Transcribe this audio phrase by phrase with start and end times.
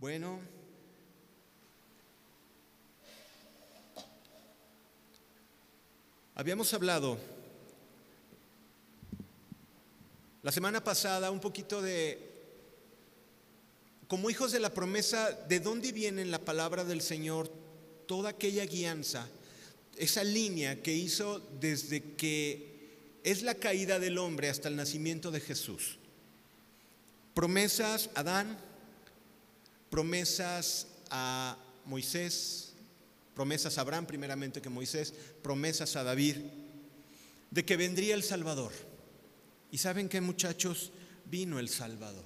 [0.00, 0.38] Bueno,
[6.36, 7.18] habíamos hablado
[10.44, 12.30] la semana pasada un poquito de,
[14.06, 17.50] como hijos de la promesa, de dónde viene en la palabra del Señor
[18.06, 19.28] toda aquella guianza,
[19.96, 25.40] esa línea que hizo desde que es la caída del hombre hasta el nacimiento de
[25.40, 25.98] Jesús.
[27.34, 28.67] Promesas Adán,
[29.90, 32.72] promesas a Moisés,
[33.34, 36.36] promesas a Abraham primeramente que Moisés, promesas a David,
[37.50, 38.72] de que vendría el Salvador.
[39.70, 40.92] Y saben qué muchachos,
[41.24, 42.24] vino el Salvador.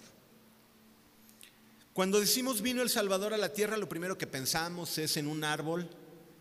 [1.93, 5.45] Cuando decimos vino el Salvador a la tierra, lo primero que pensamos es en un
[5.45, 5.89] árbol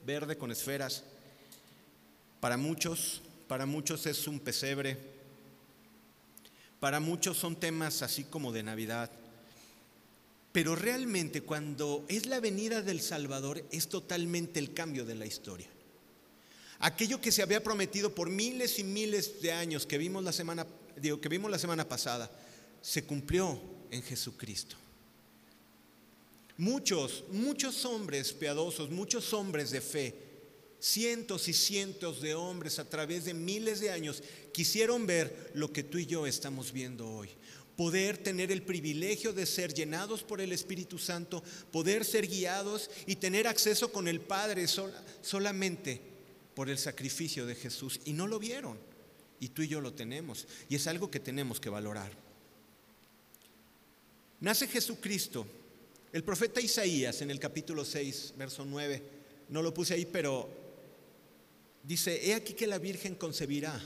[0.06, 1.04] verde con esferas.
[2.40, 4.98] Para muchos, para muchos es un pesebre.
[6.80, 9.12] Para muchos son temas así como de Navidad.
[10.52, 15.68] Pero realmente cuando es la venida del Salvador es totalmente el cambio de la historia.
[16.80, 20.66] Aquello que se había prometido por miles y miles de años que vimos la semana,
[20.98, 22.30] digo, que vimos la semana pasada,
[22.82, 24.76] se cumplió en Jesucristo.
[26.58, 30.16] Muchos, muchos hombres piadosos, muchos hombres de fe,
[30.80, 34.22] cientos y cientos de hombres a través de miles de años
[34.52, 37.30] quisieron ver lo que tú y yo estamos viendo hoy
[37.82, 43.16] poder tener el privilegio de ser llenados por el Espíritu Santo, poder ser guiados y
[43.16, 46.00] tener acceso con el Padre solamente
[46.54, 48.00] por el sacrificio de Jesús.
[48.06, 48.78] Y no lo vieron.
[49.40, 50.48] Y tú y yo lo tenemos.
[50.70, 52.12] Y es algo que tenemos que valorar.
[54.42, 55.48] Nace Jesucristo.
[56.14, 59.02] El profeta Isaías en el capítulo 6, verso 9,
[59.50, 60.48] no lo puse ahí, pero
[61.82, 63.82] dice, he aquí que la Virgen concebirá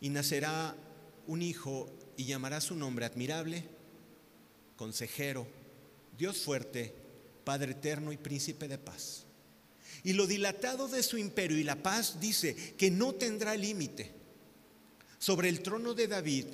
[0.00, 0.76] y nacerá
[1.26, 3.64] un hijo y llamará su nombre admirable,
[4.76, 5.46] consejero,
[6.16, 6.94] Dios fuerte,
[7.44, 9.24] Padre eterno y príncipe de paz.
[10.02, 14.12] Y lo dilatado de su imperio y la paz dice que no tendrá límite
[15.18, 16.46] sobre el trono de David,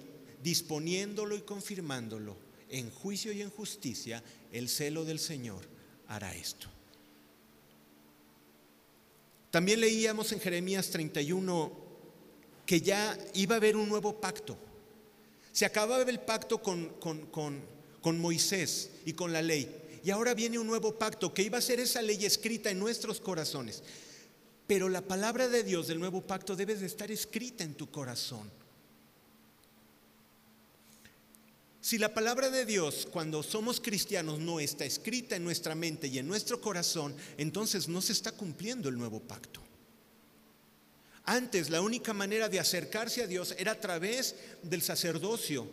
[0.42, 2.36] disponiéndolo y confirmándolo
[2.68, 4.22] en juicio y en justicia,
[4.52, 5.62] el celo del Señor
[6.06, 6.68] hará esto.
[9.50, 11.72] También leíamos en Jeremías 31
[12.64, 14.56] que ya iba a haber un nuevo pacto
[15.60, 16.88] se acababa el pacto con,
[18.00, 20.00] con, Moisés y con la ley.
[20.02, 23.20] Y ahora viene un nuevo pacto que iba a ser esa ley escrita en nuestros
[23.20, 23.82] corazones.
[24.66, 28.50] Pero la palabra de Dios del nuevo pacto debe de estar escrita en tu corazón.
[31.82, 36.16] Si la palabra de Dios cuando somos cristianos no está escrita en nuestra mente y
[36.16, 39.60] en nuestro corazón, entonces no se está cumpliendo el nuevo pacto.
[41.24, 45.68] Antes la única manera de acercarse a Dios era a través del sacerdocio,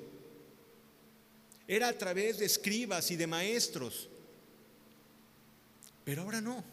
[1.67, 4.09] era a través de escribas y de maestros.
[6.03, 6.63] Pero ahora no.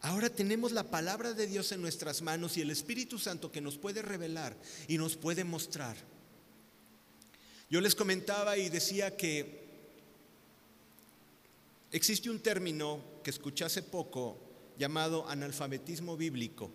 [0.00, 3.78] Ahora tenemos la palabra de Dios en nuestras manos y el Espíritu Santo que nos
[3.78, 4.56] puede revelar
[4.86, 5.96] y nos puede mostrar.
[7.70, 9.64] Yo les comentaba y decía que
[11.90, 14.38] existe un término que escuché hace poco
[14.78, 16.70] llamado analfabetismo bíblico.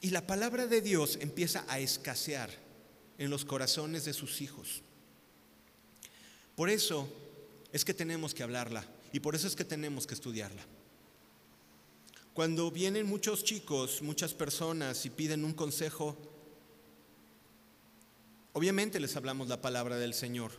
[0.00, 2.50] Y la palabra de Dios empieza a escasear
[3.18, 4.82] en los corazones de sus hijos.
[6.54, 7.08] Por eso
[7.72, 10.62] es que tenemos que hablarla y por eso es que tenemos que estudiarla.
[12.32, 16.16] Cuando vienen muchos chicos, muchas personas y piden un consejo,
[18.52, 20.52] obviamente les hablamos la palabra del Señor,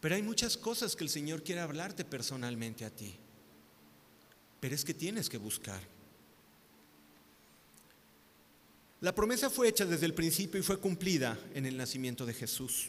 [0.00, 3.16] pero hay muchas cosas que el Señor quiere hablarte personalmente a ti,
[4.60, 5.80] pero es que tienes que buscar.
[9.00, 12.88] La promesa fue hecha desde el principio y fue cumplida en el nacimiento de Jesús.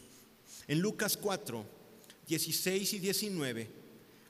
[0.66, 1.64] En Lucas 4,
[2.26, 3.70] 16 y 19,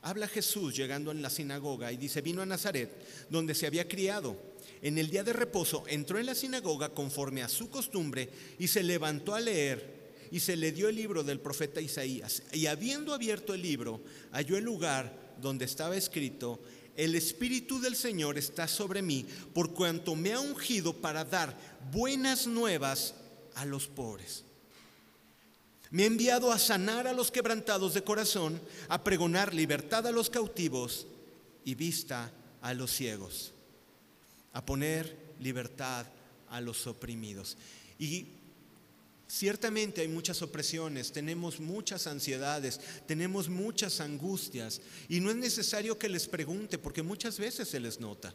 [0.03, 2.91] habla Jesús llegando en la sinagoga y dice, vino a Nazaret,
[3.31, 4.37] donde se había criado.
[4.83, 8.83] En el día de reposo entró en la sinagoga conforme a su costumbre y se
[8.83, 12.43] levantó a leer y se le dio el libro del profeta Isaías.
[12.53, 14.03] Y habiendo abierto el libro,
[14.33, 16.61] halló el lugar donde estaba escrito,
[16.97, 21.57] el Espíritu del Señor está sobre mí, por cuanto me ha ungido para dar
[21.93, 23.15] buenas nuevas
[23.55, 24.45] a los pobres.
[25.91, 30.31] Me ha enviado a sanar a los quebrantados de corazón, a pregonar libertad a los
[30.31, 31.07] cautivos
[31.65, 32.31] y vista
[32.63, 33.53] a los ciegos,
[34.53, 36.07] a poner libertad
[36.49, 37.57] a los oprimidos.
[37.99, 38.27] Y
[39.31, 46.09] Ciertamente hay muchas opresiones, tenemos muchas ansiedades, tenemos muchas angustias y no es necesario que
[46.09, 48.35] les pregunte porque muchas veces se les nota.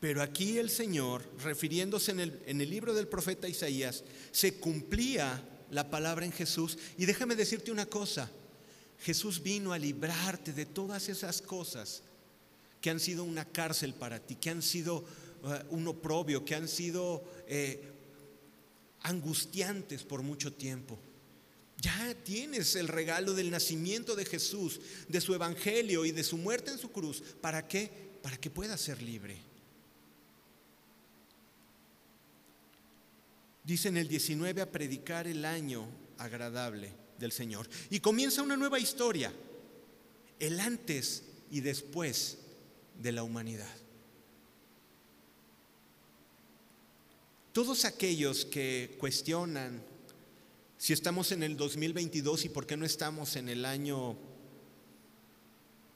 [0.00, 2.20] Pero aquí el Señor, refiriéndose en
[2.60, 6.78] el, libro del profeta Isaías, se cumplía la palabra en Jesús.
[6.96, 8.30] Y déjame decirte una cosa,
[9.00, 12.04] Jesús vino a librarte de todas esas cosas
[12.80, 15.04] que han sido una cárcel para ti, que han sido
[15.70, 17.82] un oprobio, que han sido eh,
[19.02, 20.98] angustiantes por mucho tiempo.
[21.80, 26.70] Ya tienes el regalo del nacimiento de Jesús, de su evangelio y de su muerte
[26.70, 27.22] en su cruz.
[27.40, 27.90] ¿Para qué?
[28.22, 29.38] Para que puedas ser libre.
[33.64, 35.86] Dice en el 19 a predicar el año
[36.18, 37.68] agradable del Señor.
[37.88, 39.32] Y comienza una nueva historia,
[40.38, 42.38] el antes y después
[42.98, 43.79] de la humanidad.
[47.52, 49.82] Todos aquellos que cuestionan
[50.78, 54.16] si estamos en el 2022 y por qué no estamos en el año,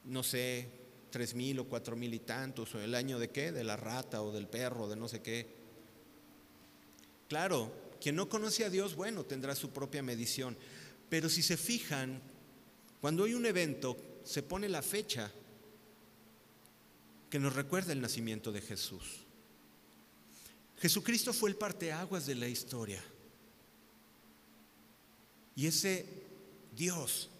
[0.04, 0.68] no sé,
[1.10, 4.20] tres mil o cuatro mil y tantos, o el año de qué, de la rata
[4.20, 5.46] o del perro, de no sé qué.
[7.28, 10.56] Claro, quien no conoce a Dios, bueno, tendrá su propia medición.
[11.08, 12.20] Pero si se fijan,
[13.00, 15.30] cuando hay un evento, se pone la fecha
[17.30, 19.23] que nos recuerda el nacimiento de Jesús.
[20.84, 23.02] Jesucristo fue el parteaguas de la historia.
[25.56, 26.04] Y ese
[26.76, 27.30] Dios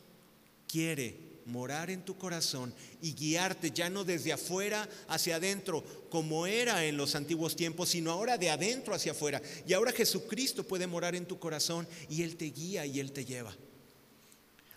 [0.66, 1.14] quiere
[1.44, 6.96] morar en tu corazón y guiarte ya no desde afuera hacia adentro como era en
[6.96, 9.42] los antiguos tiempos, sino ahora de adentro hacia afuera.
[9.66, 13.26] Y ahora Jesucristo puede morar en tu corazón y Él te guía y Él te
[13.26, 13.54] lleva.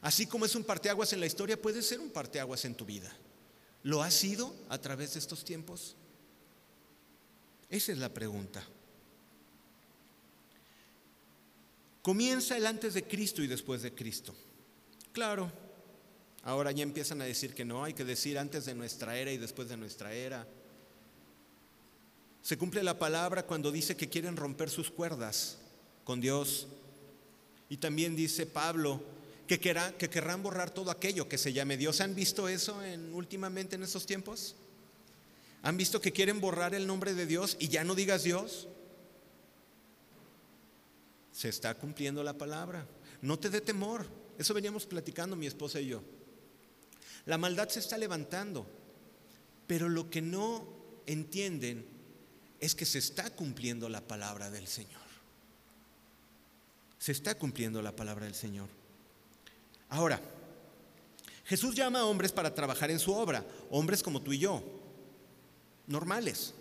[0.01, 3.15] Así como es un parteaguas en la historia, puede ser un parteaguas en tu vida.
[3.83, 5.95] ¿Lo ha sido a través de estos tiempos?
[7.69, 8.63] Esa es la pregunta.
[12.01, 14.33] Comienza el antes de Cristo y después de Cristo.
[15.11, 15.51] Claro,
[16.43, 19.37] ahora ya empiezan a decir que no, hay que decir antes de nuestra era y
[19.37, 20.47] después de nuestra era.
[22.41, 25.57] Se cumple la palabra cuando dice que quieren romper sus cuerdas
[26.05, 26.67] con Dios.
[27.67, 29.01] Y también dice Pablo
[29.45, 31.99] que, que querrán borrar todo aquello que se llame Dios.
[31.99, 34.55] ¿Han visto eso en, últimamente en estos tiempos?
[35.63, 38.67] ¿Han visto que quieren borrar el nombre de Dios y ya no digas Dios?
[41.37, 42.87] se está cumpliendo la palabra.
[43.21, 44.07] No te dé temor.
[44.39, 46.01] Eso veníamos platicando mi esposa y yo.
[47.27, 48.65] La maldad se está levantando,
[49.67, 50.67] pero lo que no
[51.05, 51.85] entienden
[52.59, 55.05] es que se está cumpliendo la palabra del Señor.
[56.97, 58.69] Se está cumpliendo la palabra del Señor.
[59.89, 60.19] Ahora,
[61.45, 64.63] Jesús llama a hombres para trabajar en su obra, hombres como tú y yo,
[65.87, 66.53] normales,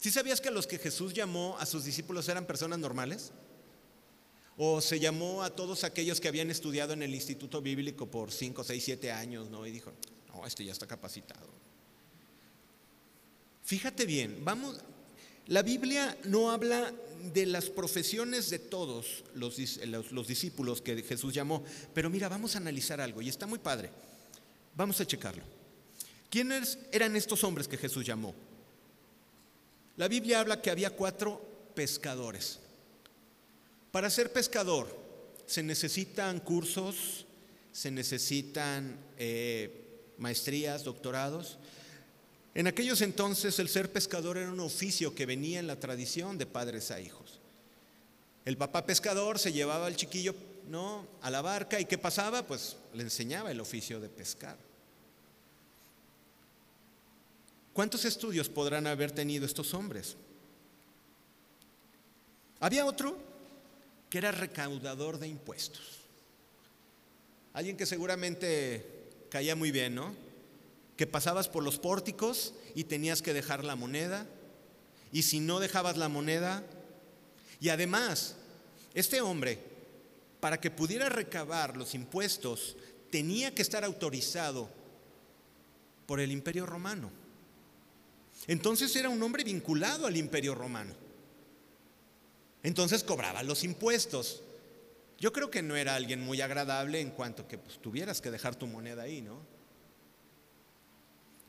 [0.00, 3.32] ¿Sí sabías que los que Jesús llamó a sus discípulos eran personas normales?
[4.56, 8.64] ¿O se llamó a todos aquellos que habían estudiado en el Instituto Bíblico por 5,
[8.64, 9.66] 6, 7 años, ¿no?
[9.66, 9.92] Y dijo,
[10.28, 11.46] no, este ya está capacitado.
[13.62, 14.80] Fíjate bien, vamos,
[15.48, 16.94] la Biblia no habla
[17.34, 19.58] de las profesiones de todos los,
[20.12, 21.62] los, discípulos que Jesús llamó,
[21.92, 23.90] pero mira, vamos a analizar algo y está muy padre.
[24.74, 25.59] Vamos a checarlo.
[26.30, 28.34] ¿Quiénes eran estos hombres que Jesús llamó?
[29.96, 31.44] La Biblia habla que había cuatro
[31.74, 32.60] pescadores.
[33.90, 34.96] Para ser pescador
[35.46, 37.26] se necesitan cursos,
[37.72, 41.58] se necesitan eh, maestrías, doctorados.
[42.54, 46.46] En aquellos entonces el ser pescador era un oficio que venía en la tradición de
[46.46, 47.40] padres a hijos.
[48.44, 50.34] El papá pescador se llevaba al chiquillo
[50.68, 51.06] ¿no?
[51.22, 52.46] a la barca y ¿qué pasaba?
[52.46, 54.69] Pues le enseñaba el oficio de pescar.
[57.72, 60.16] ¿Cuántos estudios podrán haber tenido estos hombres?
[62.58, 63.16] Había otro
[64.10, 66.00] que era recaudador de impuestos.
[67.52, 68.84] Alguien que seguramente
[69.30, 70.14] caía muy bien, ¿no?
[70.96, 74.26] Que pasabas por los pórticos y tenías que dejar la moneda.
[75.12, 76.64] Y si no dejabas la moneda,
[77.60, 78.36] y además,
[78.94, 79.58] este hombre,
[80.40, 82.76] para que pudiera recabar los impuestos,
[83.10, 84.68] tenía que estar autorizado
[86.06, 87.19] por el imperio romano.
[88.46, 90.94] Entonces era un hombre vinculado al imperio romano.
[92.62, 94.42] Entonces cobraba los impuestos.
[95.18, 98.56] Yo creo que no era alguien muy agradable en cuanto que pues, tuvieras que dejar
[98.56, 99.40] tu moneda ahí, ¿no?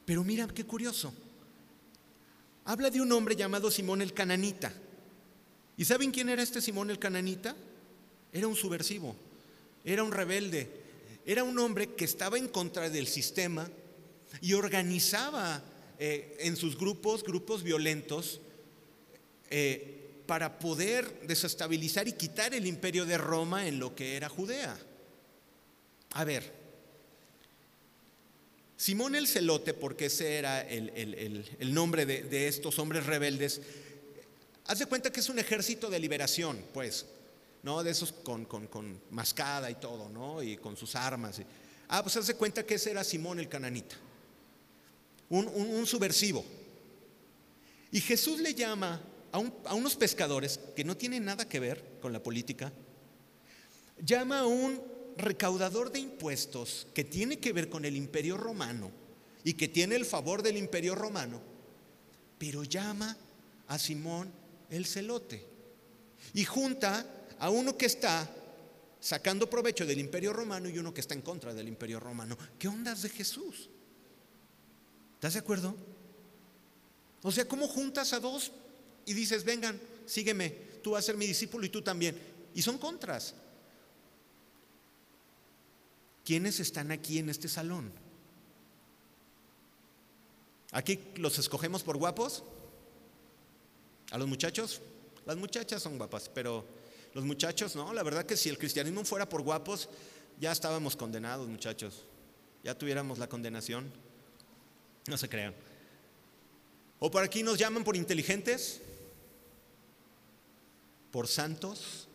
[0.06, 1.14] Pero mira qué curioso.
[2.66, 4.74] Habla de un hombre llamado Simón el Cananita.
[5.78, 7.56] ¿Y saben quién era este Simón el Cananita?
[8.34, 9.16] Era un subversivo,
[9.84, 10.70] era un rebelde,
[11.26, 13.68] era un hombre que estaba en contra del sistema
[14.42, 15.62] y organizaba
[16.04, 18.42] eh, en sus grupos, grupos violentos,
[19.52, 24.76] eh, para poder desestabilizar y quitar el imperio de Roma en lo que era Judea.
[26.14, 26.52] A ver,
[28.78, 33.62] Simón el Celote, porque ese era el, nombre de, estos hombres rebeldes,
[34.66, 37.06] haz de cuenta que es un ejército de liberación, pues,
[37.62, 37.84] ¿no?
[37.84, 40.42] De esos con, con, mascada y todo, ¿no?
[40.42, 41.40] Y con sus armas.
[41.90, 43.98] Ah, pues hace cuenta que ese era Simón el cananita,
[45.32, 46.46] un, subversivo.
[47.92, 52.14] Y Jesús le llama a, a, unos pescadores que no tienen nada que ver con
[52.14, 52.72] la política,
[54.04, 54.82] llama a un
[55.18, 58.92] recaudador de impuestos que tiene que ver con el imperio romano
[59.44, 61.42] y que tiene el favor del imperio romano,
[62.38, 63.18] pero llama
[63.68, 64.32] a Simón
[64.70, 65.46] el celote
[66.34, 67.06] y junta
[67.40, 68.30] a uno que está
[69.00, 72.38] sacando provecho del imperio romano y uno que está en contra del imperio romano.
[72.60, 73.70] ¿Qué ondas de Jesús?
[75.22, 75.76] ¿Estás de acuerdo?
[77.22, 78.52] O sea, ¿cómo juntas a dos
[79.06, 80.50] y dices, vengan, sígueme,
[80.82, 82.20] tú vas a ser mi discípulo y tú también?
[82.56, 83.36] Y son contras.
[86.26, 87.92] ¿Quiénes están aquí en este salón?
[90.72, 92.44] ¿Aquí los escogemos por guapos?
[94.10, 94.82] ¿A los muchachos?
[95.28, 96.66] Las muchachas son guapas, pero
[97.14, 97.94] los muchachos no.
[97.94, 99.88] La verdad que si el cristianismo fuera por guapos,
[100.40, 102.06] ya estábamos condenados, muchachos.
[102.64, 104.10] Ya tuviéramos la condenación.
[105.08, 105.54] No se crean.
[107.00, 108.80] O por aquí nos llaman por inteligentes,
[111.12, 112.08] por santos,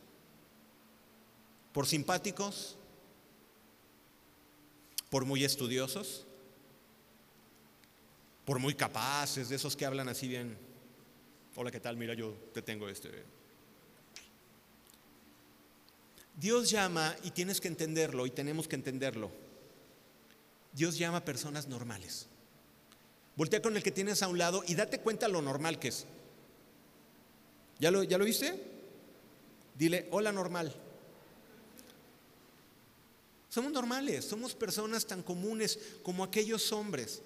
[1.72, 2.76] por simpáticos,
[5.10, 6.24] por muy estudiosos,
[8.44, 10.56] por muy capaces, de esos que hablan así bien.
[11.56, 11.96] Hola, ¿qué tal?
[11.96, 13.24] Mira, yo te tengo este.
[16.36, 19.30] Dios llama, y tienes que entenderlo, y tenemos que entenderlo.
[20.72, 22.28] Dios llama a personas normales.
[23.36, 26.06] Voltea con el que tienes a un lado y date cuenta lo normal que es.
[27.78, 28.58] ¿Ya lo, ¿Ya lo viste?
[29.78, 30.74] Dile, hola normal.
[33.50, 37.22] Somos normales, somos personas tan comunes como aquellos hombres.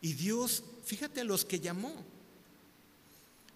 [0.00, 1.92] Y Dios, fíjate a los que llamó.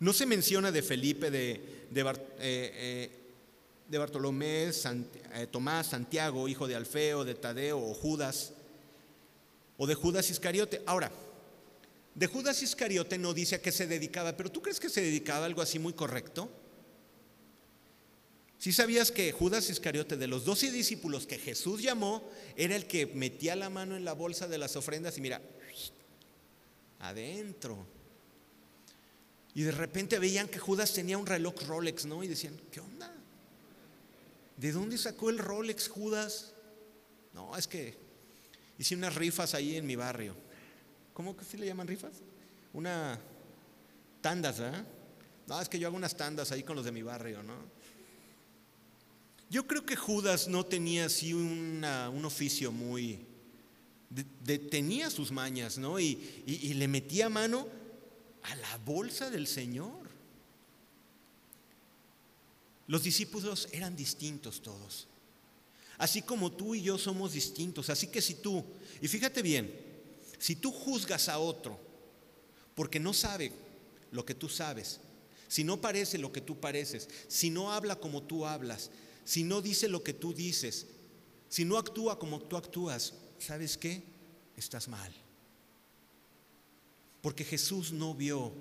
[0.00, 3.10] No se menciona de Felipe, de, de, eh, eh,
[3.88, 8.52] de Bartolomé, eh, Tomás, Santiago, hijo de Alfeo, de Tadeo o Judas,
[9.78, 10.82] o de Judas Iscariote.
[10.86, 11.10] Ahora,
[12.14, 15.42] de Judas Iscariote no dice a qué se dedicaba, pero ¿tú crees que se dedicaba
[15.42, 16.50] a algo así muy correcto?
[18.58, 22.22] Si sabías que Judas Iscariote, de los doce discípulos que Jesús llamó,
[22.56, 25.42] era el que metía la mano en la bolsa de las ofrendas y mira,
[27.00, 27.86] adentro.
[29.54, 32.24] Y de repente veían que Judas tenía un reloj Rolex, ¿no?
[32.24, 33.12] Y decían, ¿qué onda?
[34.56, 36.54] ¿De dónde sacó el Rolex Judas?
[37.34, 37.96] No, es que
[38.78, 40.43] hice unas rifas ahí en mi barrio.
[41.14, 42.16] ¿Cómo que sí le llaman rifas?
[42.72, 43.18] Una
[44.20, 44.84] tandas, ¿verdad?
[45.46, 47.54] No, es que yo hago unas tandas ahí con los de mi barrio, ¿no?
[49.48, 51.84] Yo creo que Judas no tenía así un
[52.24, 53.24] oficio muy...
[54.70, 56.00] tenía sus mañas, ¿no?
[56.00, 57.68] Y, y le metía mano
[58.42, 60.08] a la bolsa del Señor.
[62.88, 65.06] Los discípulos eran distintos todos.
[65.98, 67.88] Así como tú y yo somos distintos.
[67.90, 68.64] Así que si tú,
[69.00, 69.83] y fíjate bien,
[70.44, 71.80] si tú juzgas a otro
[72.74, 73.50] porque no sabe
[74.10, 75.00] lo que tú sabes,
[75.48, 78.90] si no parece lo que tú pareces, si no habla como tú hablas,
[79.24, 80.86] si no dice lo que tú dices,
[81.48, 84.02] si no actúa como tú actúas, ¿sabes qué?
[84.54, 85.14] Estás mal.
[87.22, 88.52] Porque Jesús no vio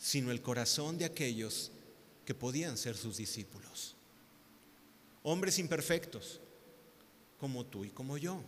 [0.00, 1.72] sino el corazón de aquellos
[2.24, 3.96] que podían ser sus discípulos.
[5.22, 6.40] Hombres imperfectos,
[7.36, 8.40] como tú y como yo.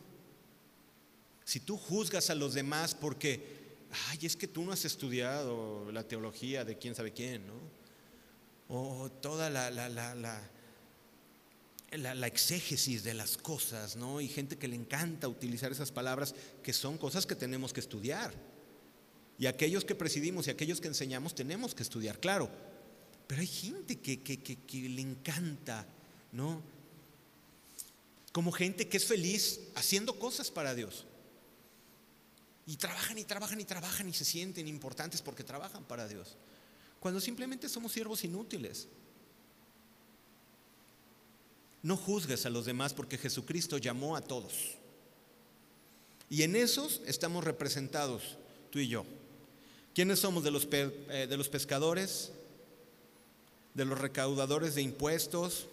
[1.47, 3.41] Si tú juzgas a los demás porque,
[4.09, 7.55] ay, es que tú no has estudiado la teología de quién sabe quién, ¿no?
[8.69, 14.21] O toda la, la, la, la, la exégesis de las cosas, ¿no?
[14.21, 16.35] Y gente que le encanta utilizar esas palabras
[16.65, 18.35] que son cosas que tenemos que estudiar.
[19.39, 22.51] Y aquellos que presidimos y aquellos que enseñamos tenemos que estudiar, claro.
[23.29, 25.87] Pero hay gente que, que, le encanta,
[26.33, 26.61] ¿no?
[28.33, 31.07] Como gente que es feliz haciendo cosas para Dios.
[32.67, 36.37] Y trabajan y trabajan y trabajan y se sienten importantes porque trabajan para Dios.
[36.99, 38.89] Cuando simplemente somos siervos inútiles.
[41.83, 44.75] No juzgues a los demás porque Jesucristo llamó a todos.
[46.29, 48.37] Y en esos estamos representados,
[48.71, 49.05] tú y yo.
[49.95, 52.33] ¿Quiénes somos de los, eh, de los pescadores?
[53.75, 55.69] ¿De los recaudadores de impuestos?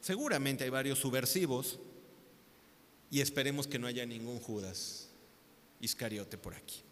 [0.00, 1.78] Seguramente hay varios subversivos
[3.12, 5.05] y esperemos que no haya ningún Judas
[5.80, 6.82] Iscariote por aquí.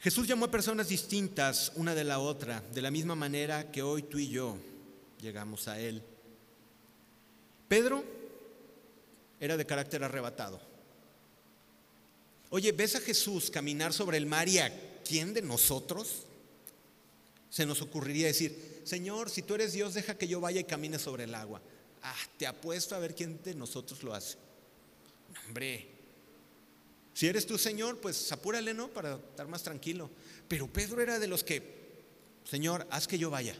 [0.00, 4.02] Jesús llamó a personas distintas una de la otra, de la misma manera que hoy
[4.02, 4.56] tú y yo
[5.20, 6.02] llegamos a Él.
[7.66, 8.04] Pedro
[9.40, 10.60] era de carácter arrebatado.
[12.50, 16.28] Oye, ¿ves a Jesús caminar sobre el mar y a quién de nosotros?
[17.50, 20.98] se nos ocurriría decir, Señor, si tú eres Dios, deja que yo vaya y camine
[20.98, 21.60] sobre el agua.
[22.02, 24.36] Ah, te apuesto a ver quién de nosotros lo hace.
[25.46, 25.88] Hombre,
[27.18, 28.92] si eres tú, Señor, pues apúrale, ¿no?
[28.92, 30.08] Para estar más tranquilo.
[30.46, 32.04] Pero Pedro era de los que,
[32.44, 33.56] Señor, haz que yo vaya.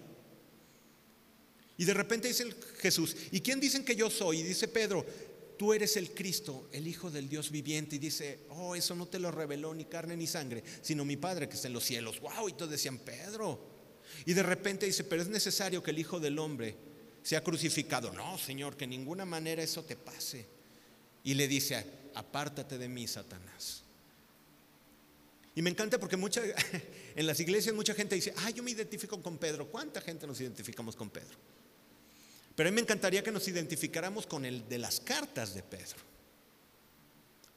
[1.77, 4.39] Y de repente dice Jesús, ¿y quién dicen que yo soy?
[4.39, 5.05] Y dice Pedro,
[5.59, 7.97] tú eres el Cristo, el Hijo del Dios viviente.
[7.97, 11.49] Y dice, oh, eso no te lo reveló ni carne ni sangre, sino mi Padre
[11.49, 12.21] que está en los cielos.
[12.21, 12.51] ¡Wow!
[12.51, 13.59] Y todos decían, Pedro.
[14.25, 16.77] Y de repente dice, pero es necesario que el Hijo del Hombre
[17.25, 18.13] sea crucificado.
[18.13, 20.47] No, Señor, que en ninguna manera eso te pase.
[21.25, 21.85] Y le dice,
[22.15, 23.83] apártate de mí, Satanás.
[25.55, 26.17] Y me encanta porque
[27.17, 29.67] en las iglesias mucha gente dice, ah, yo me identifico con Pedro.
[29.69, 31.37] ¿Cuánta gente nos identificamos con Pedro?
[32.55, 35.99] Pero a mí me encantaría que nos identificáramos con el de las cartas de Pedro.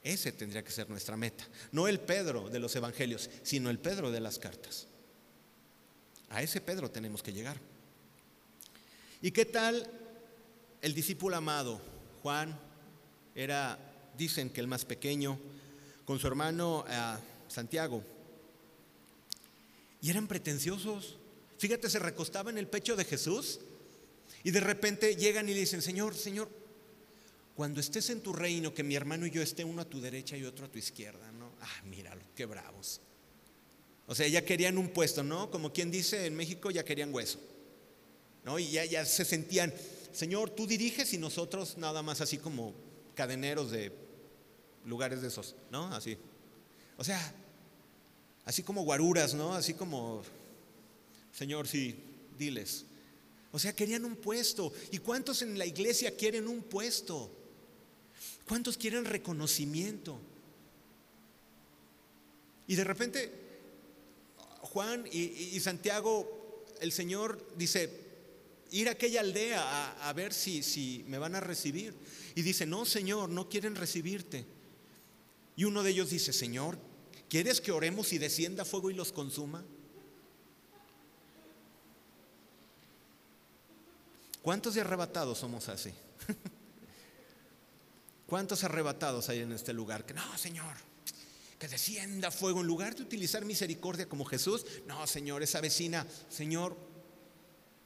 [0.02, 1.44] Ese tendría que ser nuestra meta.
[1.70, 4.88] No el Pedro de los evangelios, sino el Pedro de las cartas.
[6.30, 7.56] A ese Pedro tenemos que llegar.
[9.20, 9.88] ¿Y qué tal
[10.80, 11.80] el discípulo amado?
[12.22, 12.58] Juan
[13.34, 13.78] era,
[14.16, 15.38] dicen que el más pequeño,
[16.04, 17.16] con su hermano eh,
[17.48, 18.02] Santiago.
[20.00, 21.18] Y eran pretenciosos.
[21.58, 23.60] Fíjate, se recostaba en el pecho de Jesús
[24.42, 26.48] y de repente llegan y le dicen, Señor, Señor,
[27.54, 30.36] cuando estés en tu reino, que mi hermano y yo esté uno a tu derecha
[30.36, 31.52] y otro a tu izquierda, ¿no?
[31.60, 33.00] Ah, míralo, qué bravos.
[34.06, 35.50] O sea, ya querían un puesto, ¿no?
[35.50, 37.38] Como quien dice en México, ya querían hueso.
[38.44, 38.58] ¿No?
[38.58, 39.72] Y ya, ya se sentían,
[40.12, 42.74] Señor, tú diriges y nosotros nada más así como
[43.14, 43.92] cadeneros de
[44.84, 45.86] lugares de esos, ¿no?
[45.94, 46.16] Así.
[46.96, 47.34] O sea,
[48.44, 49.54] así como guaruras, ¿no?
[49.54, 50.22] Así como,
[51.32, 51.96] Señor, sí,
[52.38, 52.84] diles.
[53.52, 54.72] O sea, querían un puesto.
[54.90, 57.30] ¿Y cuántos en la iglesia quieren un puesto?
[58.48, 60.18] ¿Cuántos quieren reconocimiento?
[62.66, 63.32] Y de repente,
[64.60, 67.90] Juan y, Santiago, el Señor dice,
[68.70, 71.94] ir a aquella aldea a, ver si, si me van a recibir.
[72.34, 74.46] Y dice, no, Señor, no quieren recibirte.
[75.56, 76.78] Y uno de ellos dice, Señor,
[77.28, 79.64] ¿quieres que oremos y descienda fuego y los consuma?
[84.42, 85.92] ¿Cuántos de arrebatados somos así?
[88.26, 90.04] ¿Cuántos arrebatados hay en este lugar?
[90.04, 90.74] Que no, Señor,
[91.58, 92.60] que descienda fuego.
[92.60, 96.76] En lugar de utilizar misericordia como Jesús, no, Señor, esa vecina, Señor,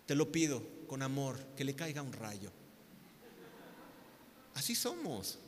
[0.06, 2.52] te lo pido con amor, que le caiga un rayo.
[4.54, 5.40] Así somos.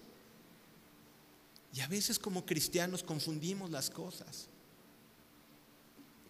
[1.73, 4.49] Y a veces como cristianos confundimos las cosas.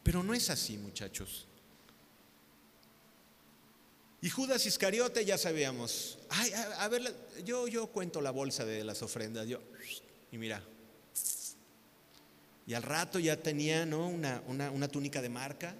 [0.02, 1.46] Pero no es así, muchachos.
[4.20, 6.18] Y Judas Iscariote ya sabíamos.
[6.28, 9.46] Ay, a, ver, yo, yo cuento la bolsa de las ofrendas.
[9.46, 9.60] Yo,
[10.32, 10.62] y mira.
[12.66, 14.08] Y al rato ya tenía ¿no?
[14.08, 15.74] una, una, túnica de marca.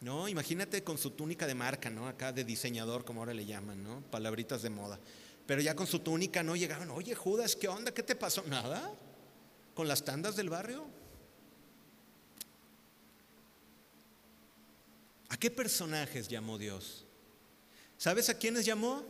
[0.00, 2.08] No, imagínate con su túnica de marca, ¿no?
[2.08, 4.02] Acá de diseñador, como ahora le llaman, ¿no?
[4.10, 5.00] Palabritas de moda.
[5.46, 7.92] Pero ya con su túnica no llegaban, oye Judas, ¿qué onda?
[7.92, 8.42] ¿Qué te pasó?
[8.46, 8.92] Nada.
[9.74, 10.86] Con las tandas del barrio.
[15.28, 17.04] ¿A qué personajes llamó Dios?
[17.96, 19.04] ¿Sabes a quiénes llamó?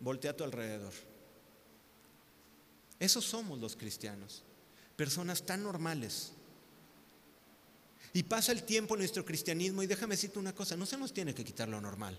[0.00, 0.92] Voltea a tu alrededor.
[2.98, 4.42] Esos somos los cristianos,
[4.96, 6.32] personas tan normales.
[8.12, 11.34] Y pasa el tiempo nuestro cristianismo y déjame decirte una cosa, no se nos tiene
[11.34, 12.18] que quitar lo normal.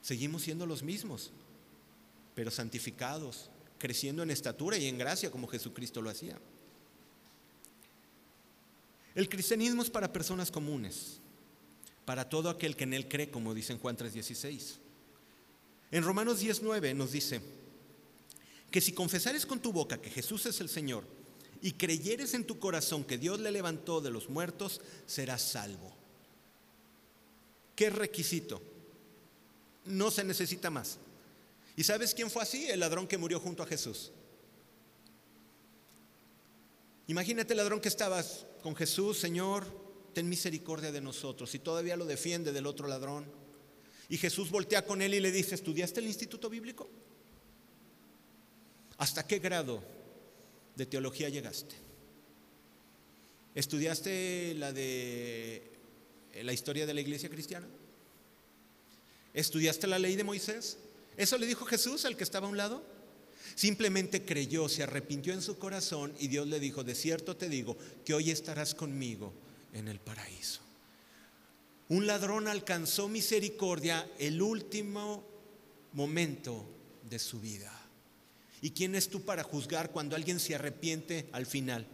[0.00, 1.32] Seguimos siendo los mismos,
[2.36, 6.38] pero santificados, creciendo en estatura y en gracia como Jesucristo lo hacía.
[9.16, 11.18] El cristianismo es para personas comunes
[12.06, 14.78] para todo aquel que en Él cree, como dice en Juan 3:16.
[15.90, 17.40] En Romanos 19 nos dice
[18.70, 21.04] que si confesares con tu boca que Jesús es el Señor
[21.60, 25.92] y creyeres en tu corazón que Dios le levantó de los muertos, serás salvo.
[27.74, 28.62] ¿Qué requisito?
[29.84, 30.98] No se necesita más.
[31.76, 32.66] ¿Y sabes quién fue así?
[32.66, 34.10] El ladrón que murió junto a Jesús.
[37.06, 39.64] Imagínate el ladrón que estabas con Jesús, Señor,
[40.14, 41.54] ten misericordia de nosotros.
[41.54, 43.26] Y todavía lo defiende del otro ladrón.
[44.08, 46.88] Y Jesús voltea con él y le dice, ¿estudiaste el instituto bíblico?
[48.96, 49.82] ¿Hasta qué grado
[50.74, 51.76] de teología llegaste?
[53.54, 55.72] ¿Estudiaste la de
[56.42, 57.66] la historia de la iglesia cristiana?
[59.34, 60.78] ¿Estudiaste la ley de Moisés?
[61.16, 62.82] ¿Eso le dijo Jesús al que estaba a un lado?
[63.54, 67.76] Simplemente creyó, se arrepintió en su corazón y Dios le dijo, de cierto te digo,
[68.04, 69.32] que hoy estarás conmigo
[69.72, 70.60] en el paraíso.
[71.88, 75.24] Un ladrón alcanzó misericordia el último
[75.92, 76.66] momento
[77.08, 77.72] de su vida.
[78.60, 81.86] ¿Y quién es tú para juzgar cuando alguien se arrepiente al final?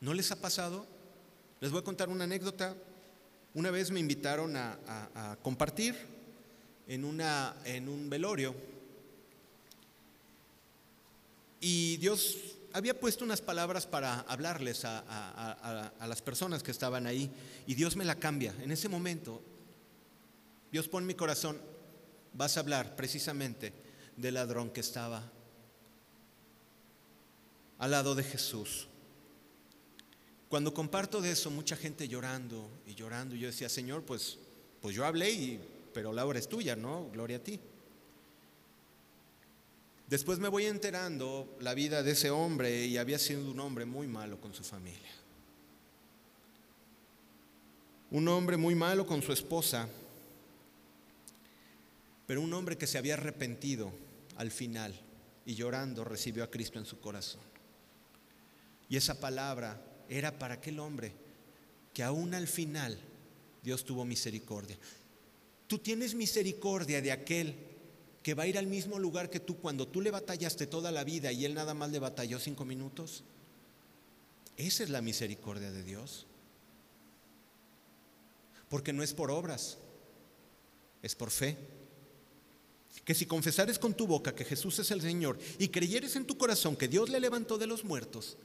[0.00, 0.84] ¿No les ha pasado?
[1.60, 2.74] Les voy a contar una anécdota.
[3.54, 5.94] Una vez me invitaron a, compartir
[6.86, 8.54] en, una, en un velorio
[11.64, 12.38] y Dios
[12.72, 17.30] había puesto unas palabras para hablarles a, las personas que estaban ahí
[17.68, 18.52] y Dios me la cambia.
[18.60, 19.40] En ese momento,
[20.72, 21.60] Dios pone mi corazón,
[22.32, 23.72] vas a hablar precisamente
[24.16, 25.22] del ladrón que estaba
[27.78, 28.88] al lado de Jesús.
[30.48, 34.38] Cuando comparto de eso, mucha gente llorando y llorando, y yo decía, Señor, pues,
[34.80, 35.60] pues yo hablé, y,
[35.92, 37.08] pero la obra es tuya, ¿no?
[37.10, 37.60] Gloria a ti.
[40.08, 44.06] Después me voy enterando la vida de ese hombre y había sido un hombre muy
[44.06, 45.10] malo con su familia.
[48.10, 49.88] Un hombre muy malo con su esposa,
[52.26, 53.90] pero un hombre que se había arrepentido
[54.36, 54.94] al final
[55.46, 57.40] y llorando recibió a Cristo en su corazón.
[58.90, 61.12] Y esa palabra era para aquel hombre
[61.94, 62.98] que aún al final
[63.62, 64.76] Dios tuvo misericordia.
[65.72, 67.54] Tú tienes misericordia de aquel
[68.22, 71.02] que va a ir al mismo lugar que tú cuando tú le batallaste toda la
[71.02, 73.24] vida y él nada más le batalló cinco minutos.
[74.58, 76.26] Esa es la misericordia de Dios.
[78.68, 79.78] Porque no es por obras,
[81.00, 81.56] es por fe.
[83.06, 86.36] Que si confesares con tu boca que Jesús es el Señor y creyeres en tu
[86.36, 88.36] corazón que Dios le levantó de los muertos,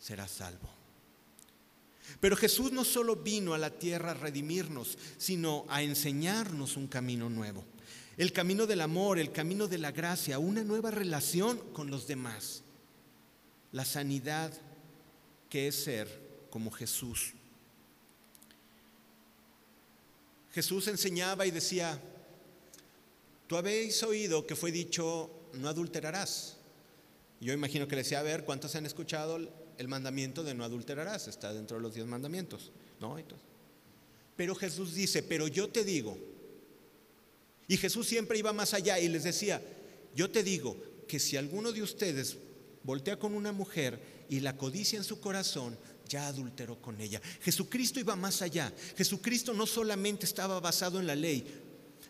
[0.00, 0.68] serás salvo.
[2.20, 7.28] Pero Jesús no solo vino a la tierra a redimirnos, sino a enseñarnos un camino
[7.28, 7.64] nuevo.
[8.16, 12.62] El camino del amor, el camino de la gracia, una nueva relación con los demás.
[13.72, 14.52] La sanidad
[15.50, 17.34] que es ser como Jesús.
[20.52, 22.00] Jesús enseñaba y decía,
[23.46, 26.56] tú habéis oído que fue dicho, no adulterarás.
[27.40, 29.38] Yo imagino que le decía, a ver, ¿cuántos han escuchado
[29.78, 33.16] el mandamiento de no adulterarás, está dentro de los diez mandamientos, ¿no?
[34.36, 36.18] Pero Jesús dice, pero yo te digo,
[37.68, 39.62] y Jesús siempre iba más allá y les decía,
[40.14, 40.76] yo te digo
[41.08, 42.36] que si alguno de ustedes
[42.82, 45.76] voltea con una mujer y la codicia en su corazón,
[46.08, 47.20] ya adulteró con ella.
[47.40, 48.72] Jesucristo iba más allá.
[48.96, 51.44] Jesucristo no solamente estaba basado en la ley,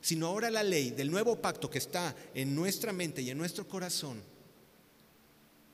[0.03, 3.67] sino ahora la ley del nuevo pacto que está en nuestra mente y en nuestro
[3.67, 4.23] corazón,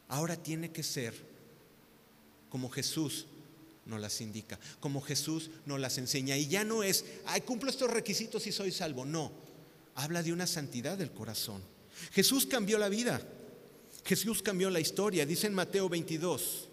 [0.08, 1.31] ahora tiene que ser
[2.52, 3.24] como Jesús
[3.86, 6.36] nos las indica, como Jesús nos las enseña.
[6.36, 9.06] Y ya no es, ay, cumplo estos requisitos y soy salvo.
[9.06, 9.32] No,
[9.94, 11.62] habla de una santidad del corazón.
[12.10, 13.26] Jesús cambió la vida,
[14.04, 15.24] Jesús cambió la historia.
[15.24, 16.68] Dice en Mateo 22,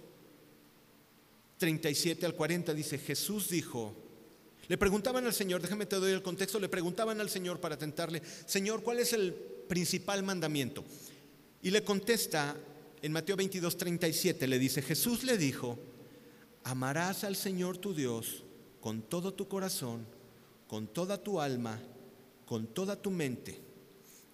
[1.57, 3.95] 37 al 40, dice, Jesús dijo,
[4.67, 8.21] le preguntaban al Señor, déjame te doy el contexto, le preguntaban al Señor para tentarle,
[8.45, 10.83] Señor, ¿cuál es el principal mandamiento?
[11.61, 12.57] Y le contesta
[13.01, 15.77] en Mateo 22, 37 le dice, Jesús le dijo,
[16.63, 18.43] amarás al Señor tu Dios
[18.81, 20.05] con todo tu corazón,
[20.67, 21.79] con toda tu alma,
[22.45, 23.59] con toda tu mente.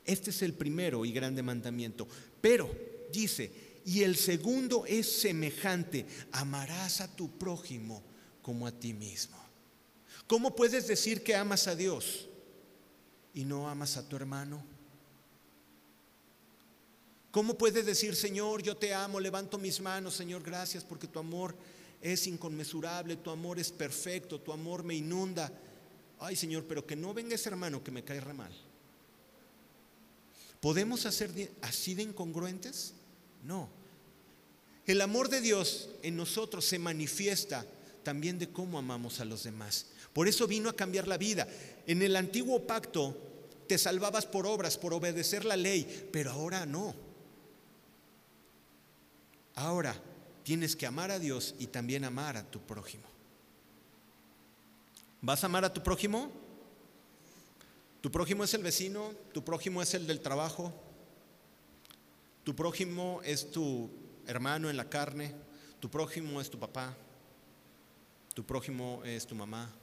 [0.05, 2.07] Este es el primero y grande mandamiento.
[2.41, 2.69] Pero,
[3.11, 3.51] dice,
[3.85, 8.03] y el segundo es semejante, amarás a tu prójimo
[8.41, 9.37] como a ti mismo.
[10.27, 12.27] ¿Cómo puedes decir que amas a Dios
[13.33, 14.74] y no amas a tu hermano?
[17.35, 21.53] ¿Cómo puedes decir, Señor, yo te amo, levanto mis manos, Señor, gracias porque tu amor
[22.01, 25.51] es inconmensurable, tu amor es perfecto, tu amor me inunda?
[26.17, 28.53] Ay, Señor, pero que no venga ese hermano que me cae re mal.
[30.61, 32.93] ¿Podemos hacer así de incongruentes?
[33.43, 33.67] No.
[34.85, 37.65] El amor de Dios en nosotros se manifiesta
[38.03, 39.87] también de cómo amamos a los demás.
[40.13, 41.49] Por eso vino a cambiar la vida.
[41.85, 43.13] En el antiguo pacto
[43.67, 47.03] te salvabas por obras, por obedecer la ley, pero ahora no.
[49.55, 49.95] Ahora
[50.43, 53.05] tienes que amar a Dios y también amar a tu prójimo.
[55.21, 56.29] ¿Vas a amar a tu prójimo?
[58.01, 60.71] Tu prójimo es el vecino, tu prójimo es el del trabajo,
[62.43, 63.89] tu prójimo es tu
[64.27, 65.33] hermano en la carne,
[65.79, 66.95] tu prójimo es tu papá,
[68.35, 69.73] tu prójimo es tu mamá.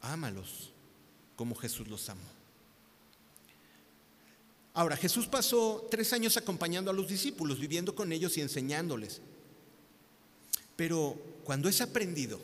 [0.00, 0.72] Ámalos
[1.34, 2.43] como Jesús los amó.
[4.74, 9.20] Ahora, Jesús pasó tres años acompañando a los discípulos, viviendo con ellos y enseñándoles.
[10.74, 12.40] Pero cuando es aprendido,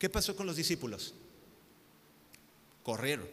[0.00, 1.14] ¿qué pasó con los discípulos?
[2.82, 3.28] Corrieron.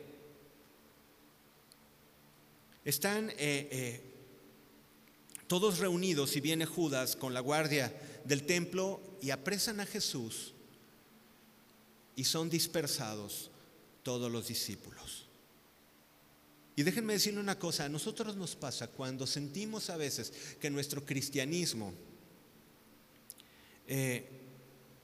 [2.84, 4.02] Están eh, eh,
[5.48, 7.92] todos reunidos y viene Judas con la guardia
[8.26, 10.54] del templo y apresan a Jesús
[12.16, 13.50] y son dispersados
[14.04, 15.25] todos los discípulos.
[16.76, 21.06] Y déjenme decirle una cosa, a nosotros nos pasa cuando sentimos a veces que nuestro
[21.06, 21.94] cristianismo
[23.88, 24.30] eh,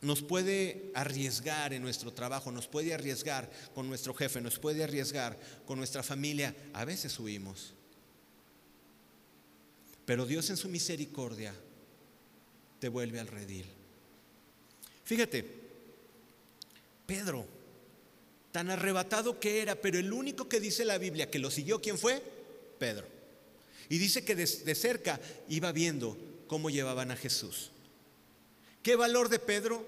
[0.02, 5.40] nos puede arriesgar en nuestro trabajo, nos puede arriesgar con nuestro jefe, nos puede arriesgar
[5.66, 7.74] con nuestra familia, a veces huimos.
[10.06, 11.54] Pero Dios en su misericordia
[12.80, 13.66] te vuelve al redil.
[15.06, 15.46] Fíjate,
[17.06, 17.46] Pedro,
[18.52, 21.98] tan arrebatado que era, pero el único que dice la Biblia que lo siguió, ¿quién
[21.98, 22.22] fue?
[22.78, 23.08] Pedro.
[23.90, 27.72] Y dice que de, cerca iba viendo cómo llevaban a Jesús.
[28.84, 29.86] ¿Qué valor de Pedro?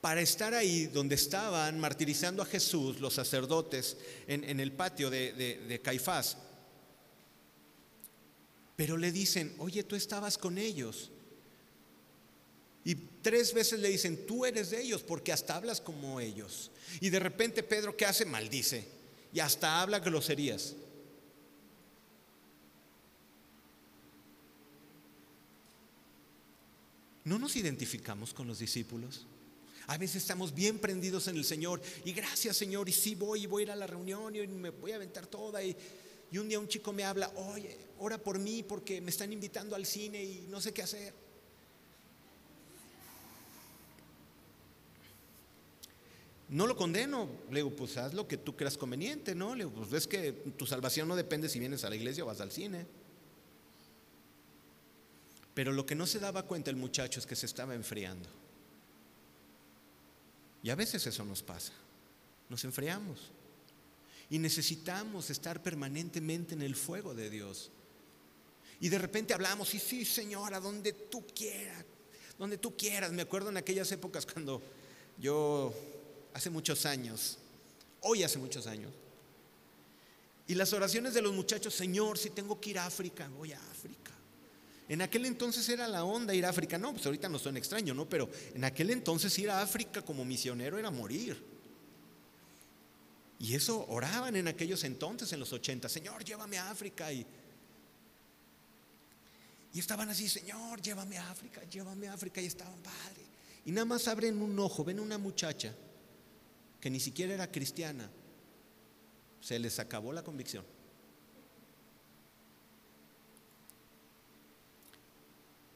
[0.00, 5.80] Para estar ahí donde estaban martirizando a Jesús los sacerdotes en, el patio de, de
[5.80, 6.36] Caifás.
[8.76, 11.10] Pero le dicen, oye, tú estabas con ellos.
[12.84, 16.70] Y tres veces le dicen, tú eres de ellos porque hasta hablas como ellos.
[17.00, 18.26] Y de repente Pedro, ¿qué hace?
[18.26, 18.84] Maldice.
[19.32, 20.76] Y hasta habla groserías.
[27.24, 29.26] ¿No nos identificamos con los discípulos?
[29.86, 33.46] A veces estamos bien prendidos en el Señor y gracias Señor y sí voy y
[33.46, 35.74] voy a ir a la reunión y me voy a aventar toda y,
[36.30, 39.74] y un día un chico me habla, oye, ora por mí porque me están invitando
[39.74, 41.23] al cine y no sé qué hacer.
[46.48, 49.54] No lo condeno, le digo, pues haz lo que tú creas conveniente, ¿no?
[49.54, 52.26] Le digo, pues ves que tu salvación no depende si vienes a la iglesia o
[52.26, 52.86] vas al cine.
[55.54, 58.28] Pero lo que no se daba cuenta el muchacho es que se estaba enfriando.
[60.62, 61.72] Y a veces eso nos pasa,
[62.48, 63.30] nos enfriamos.
[64.28, 67.70] Y necesitamos estar permanentemente en el fuego de Dios.
[68.80, 71.84] Y de repente hablamos, y sí, Señor, a donde tú quieras,
[72.38, 73.12] donde tú quieras.
[73.12, 74.60] Me acuerdo en aquellas épocas cuando
[75.18, 75.72] yo
[76.34, 77.38] hace muchos años,
[78.00, 78.92] hoy hace muchos años.
[80.46, 83.70] Y las oraciones de los muchachos, Señor, si tengo que ir a África, voy a
[83.70, 84.12] África.
[84.88, 86.76] En aquel entonces era la onda ir a África.
[86.76, 88.06] No, pues ahorita no son extraño, ¿no?
[88.06, 91.42] Pero en aquel entonces ir a África como misionero era morir.
[93.38, 97.10] Y eso oraban en aquellos entonces, en los 80, Señor, llévame a África.
[97.10, 97.24] Y,
[99.72, 102.42] y estaban así, Señor, llévame a África, llévame a África.
[102.42, 103.22] Y estaban, Padre.
[103.64, 105.74] Y nada más abren un ojo, ven una muchacha
[106.84, 108.10] que ni siquiera era cristiana,
[109.40, 110.62] se les acabó la convicción.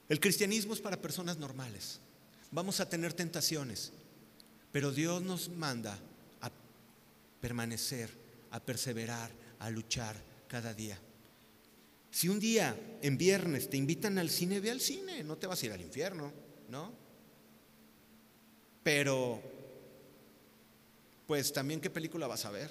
[0.07, 2.01] El cristianismo es para personas normales.
[2.51, 3.91] Vamos a tener tentaciones,
[4.71, 5.99] pero Dios nos manda
[6.43, 6.51] a
[7.41, 8.11] permanecer,
[8.51, 10.15] a perseverar, a luchar
[10.47, 10.99] cada día.
[12.11, 15.63] Si un día en viernes te invitan al cine, ve al cine, no te vas
[15.63, 16.35] a ir al infierno,
[16.69, 16.93] ¿no?
[18.83, 19.57] Pero
[21.29, 22.71] pues también qué película vas a ver.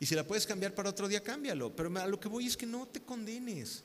[0.00, 1.76] Y si la puedes cambiar para otro día, cámbialo.
[1.76, 3.84] Pero a lo que voy es que no te condenes.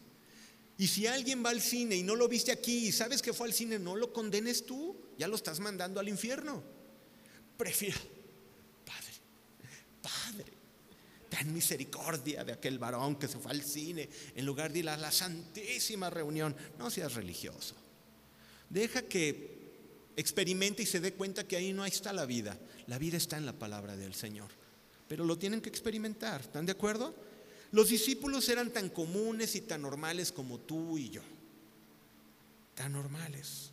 [0.77, 3.47] Y si alguien va al cine y no lo viste aquí y sabes que fue
[3.47, 4.95] al cine, no lo condenes tú.
[5.17, 6.63] Ya lo estás mandando al infierno.
[7.57, 7.99] Prefiero,
[8.85, 9.13] Padre,
[10.01, 10.53] Padre,
[11.27, 14.95] ten misericordia de aquel varón que se fue al cine en lugar de ir a
[14.95, 16.55] la santísima reunión.
[16.79, 17.75] No seas religioso.
[18.69, 19.56] Deja que
[20.17, 22.57] experimente y se dé cuenta que ahí no está la vida.
[22.87, 24.49] La vida está en la palabra del Señor.
[25.07, 26.41] Pero lo tienen que experimentar.
[26.41, 27.15] ¿Están de acuerdo?
[27.71, 31.21] Los discípulos eran tan comunes y tan normales como tú y yo.
[32.75, 33.71] Tan normales.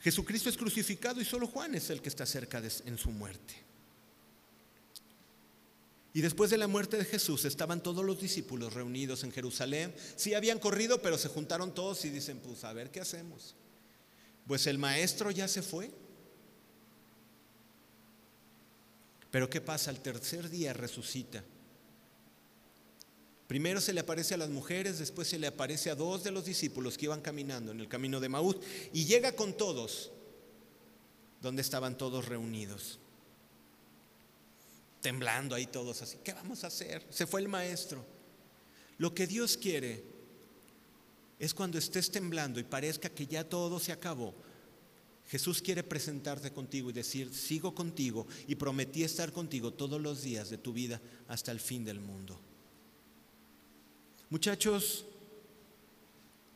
[0.00, 3.54] Jesucristo es crucificado y solo Juan es el que está cerca en su muerte.
[6.12, 9.94] Y después de la muerte de Jesús estaban todos los discípulos reunidos en Jerusalén.
[10.16, 13.54] Sí habían corrido, pero se juntaron todos y dicen, pues a ver qué hacemos.
[14.46, 15.90] Pues el maestro ya se fue.
[19.30, 19.90] Pero ¿qué pasa?
[19.90, 21.42] Al tercer día resucita.
[23.46, 26.44] Primero se le aparece a las mujeres, después se le aparece a dos de los
[26.44, 28.56] discípulos que iban caminando en el camino de Maús
[28.92, 30.10] y llega con todos,
[31.40, 32.98] donde estaban todos reunidos,
[35.00, 36.18] temblando ahí todos así.
[36.24, 37.06] ¿Qué vamos a hacer?
[37.10, 38.04] Se fue el maestro.
[38.98, 40.15] Lo que Dios quiere
[41.38, 44.34] es cuando estés temblando y parezca que ya todo se acabó.
[45.28, 50.50] Jesús quiere presentarte contigo y decir, sigo contigo y prometí estar contigo todos los días
[50.50, 52.38] de tu vida hasta el fin del mundo.
[54.30, 55.04] Muchachos,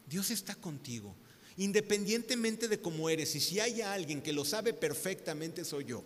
[0.08, 1.14] Dios está contigo,
[1.56, 3.34] independientemente de cómo eres.
[3.34, 6.04] Y si hay alguien que lo sabe perfectamente, soy yo.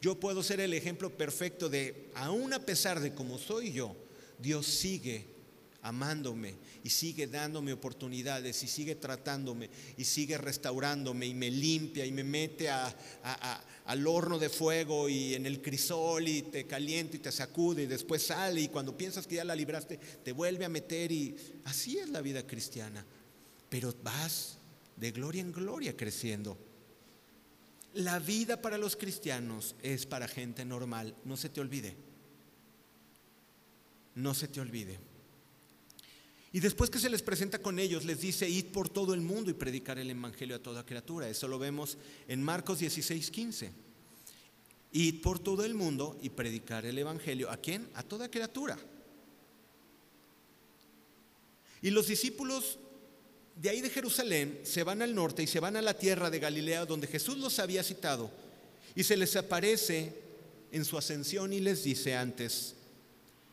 [0.00, 3.96] Yo puedo ser el ejemplo perfecto de, aún a pesar de cómo soy yo,
[4.38, 5.37] Dios sigue
[5.88, 12.12] amándome y sigue dándome oportunidades y sigue tratándome y sigue restaurándome y me limpia y
[12.12, 17.32] me mete al horno de fuego y en el crisol y te calienta y te
[17.32, 21.10] sacude y después sale y cuando piensas que ya la libraste te vuelve a meter
[21.10, 23.04] y así es la vida cristiana.
[23.68, 24.58] Pero vas
[24.96, 26.58] de gloria en gloria creciendo.
[27.94, 31.96] La vida para los cristianos es para gente normal, no se te olvide.
[34.14, 34.98] No se te olvide.
[36.58, 39.48] Y después que se les presenta con ellos, les dice, id por todo el mundo
[39.48, 41.28] y predicar el Evangelio a toda criatura.
[41.28, 43.70] Eso lo vemos en Marcos 16, 15.
[44.90, 47.48] Id por todo el mundo y predicar el Evangelio.
[47.48, 47.88] ¿A quién?
[47.94, 48.76] A toda criatura.
[51.80, 52.80] Y los discípulos
[53.54, 56.40] de ahí de Jerusalén se van al norte y se van a la tierra de
[56.40, 58.32] Galilea donde Jesús los había citado.
[58.96, 60.12] Y se les aparece
[60.72, 62.74] en su ascensión y les dice antes,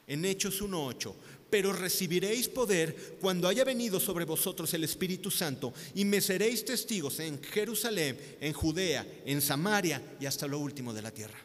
[0.07, 1.13] en Hechos 1.8,
[1.55, 7.21] pero recibiréis poder cuando haya venido sobre vosotros el Espíritu Santo y me seréis testigos
[7.21, 11.39] en Jerusalén, en Judea, en Samaria y hasta lo último de la tierra.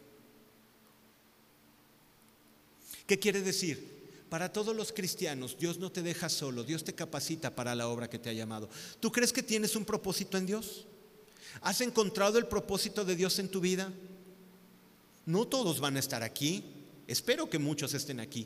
[3.07, 4.27] ¿Qué quiere decir?
[4.27, 8.09] Para todos los cristianos, Dios no te deja solo, Dios te capacita para la obra
[8.09, 8.69] que te ha llamado.
[8.99, 10.87] ¿Tú crees que tienes un propósito en Dios?
[11.61, 13.93] ¿Has encontrado el propósito de Dios en tu vida?
[15.25, 16.65] No todos van a estar aquí,
[17.07, 18.45] espero que muchos estén aquí,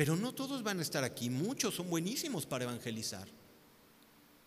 [0.00, 3.28] pero no todos van a estar aquí, muchos son buenísimos para evangelizar.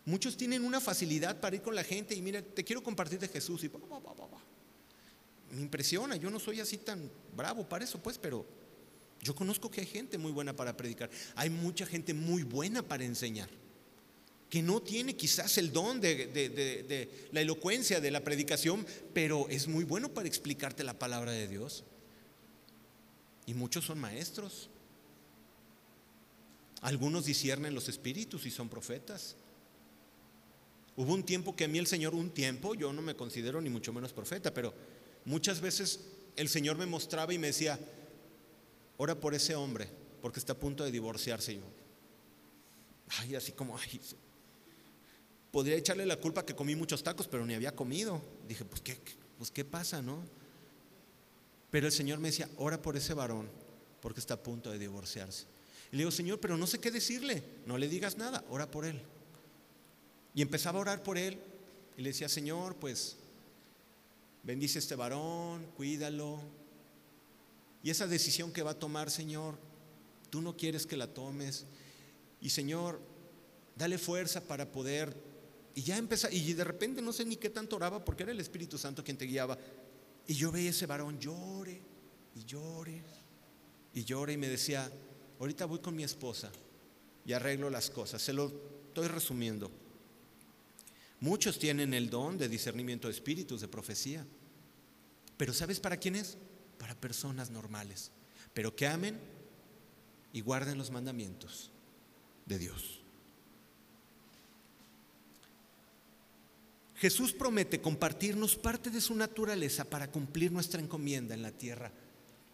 [0.03, 3.27] Muchos tienen una facilidad para ir con la gente y mira, te quiero compartir de
[3.27, 3.69] Jesús y
[5.51, 8.47] me impresiona, yo no soy así tan bravo para eso, pues, pero
[9.21, 13.05] yo conozco que hay gente muy buena para predicar, hay mucha gente muy buena para
[13.05, 13.49] enseñar,
[14.49, 19.67] que no tiene quizás el don de, de la elocuencia de la predicación, pero es
[19.67, 21.83] muy bueno para explicarte la palabra de Dios.
[23.45, 24.71] Y muchos son maestros.
[26.83, 29.37] Algunos disciernen los espíritus y son profetas.
[30.97, 33.69] Hubo un tiempo que a mí el Señor, un tiempo, yo no me considero ni
[33.69, 34.73] mucho menos profeta, pero
[35.23, 36.01] muchas veces
[36.35, 37.79] el Señor me mostraba y me decía,
[38.97, 39.87] ora por ese hombre,
[40.21, 41.55] porque está a punto de divorciarse.
[41.55, 41.61] yo,
[43.19, 44.01] ay, así como, ay,
[45.49, 48.21] podría echarle la culpa que comí muchos tacos, pero ni había comido.
[48.45, 48.99] Dije, pues qué,
[49.37, 50.21] pues qué pasa, ¿no?
[51.71, 53.49] Pero el Señor me decía, ora por ese varón,
[54.01, 55.52] porque está a punto de divorciarse.
[55.93, 57.43] Y le digo, Señor, pero no sé qué decirle.
[57.67, 58.99] No le digas nada, ora por él.
[60.33, 61.37] Y empezaba a orar por él.
[61.95, 63.15] Y le decía, Señor, pues
[64.41, 66.41] bendice a este varón, cuídalo.
[67.83, 69.59] Y esa decisión que va a tomar, Señor,
[70.31, 71.67] tú no quieres que la tomes.
[72.41, 72.99] Y Señor,
[73.75, 75.15] dale fuerza para poder.
[75.75, 78.39] Y ya empezaba, y de repente no sé ni qué tanto oraba porque era el
[78.39, 79.59] Espíritu Santo quien te guiaba.
[80.25, 81.79] Y yo veía ese varón llore
[82.33, 83.03] y llore
[83.93, 84.91] y llore y me decía,
[85.43, 86.49] ahorita voy con mi esposa
[87.25, 88.21] y arreglo las cosas.
[88.21, 88.47] Se lo
[88.87, 89.69] estoy resumiendo.
[91.19, 94.25] Muchos tienen el don de discernimiento de espíritus, de profecía.
[95.35, 96.37] Pero ¿sabes para quién es?
[96.77, 98.11] Para personas normales.
[98.53, 99.19] Pero que amen
[100.31, 101.71] y guarden los mandamientos
[102.45, 103.01] de Dios.
[106.95, 111.91] Jesús promete compartirnos parte de su naturaleza para cumplir nuestra encomienda en la tierra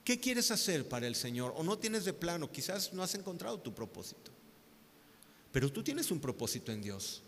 [0.10, 1.54] ¿Qué quieres hacer para el Señor?
[1.56, 4.32] O no tienes de plano, quizás no has encontrado tu propósito.
[5.52, 7.22] Pero tú tienes un propósito en Dios.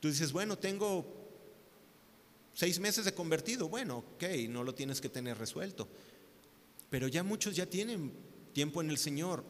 [0.00, 1.04] Tú dices, bueno, tengo
[2.54, 3.68] seis meses de convertido.
[3.68, 5.88] Bueno, ok, no lo tienes que tener resuelto.
[6.88, 8.14] Pero ya muchos ya tienen
[8.54, 9.44] tiempo en el Señor.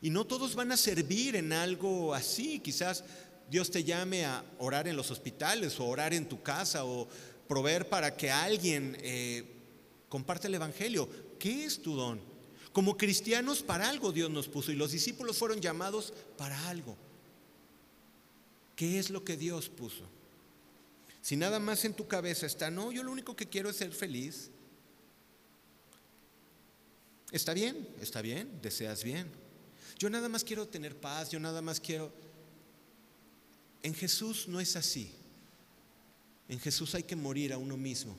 [0.00, 2.60] Y no todos van a servir en algo así.
[2.60, 3.02] Quizás
[3.50, 7.08] Dios te llame a orar en los hospitales o orar en tu casa o
[7.48, 9.56] proveer para que alguien eh,
[10.08, 11.26] comparte el Evangelio.
[11.38, 12.20] ¿Qué es tu don?
[12.72, 16.96] Como cristianos, para algo Dios nos puso y los discípulos fueron llamados para algo.
[18.76, 20.04] ¿Qué es lo que Dios puso?
[21.20, 23.92] Si nada más en tu cabeza está, no, yo lo único que quiero es ser
[23.92, 24.50] feliz.
[27.32, 29.28] Está bien, está bien, deseas bien.
[29.98, 32.12] Yo nada más quiero tener paz, yo nada más quiero...
[33.82, 35.10] En Jesús no es así.
[36.48, 38.16] En Jesús hay que morir a uno mismo.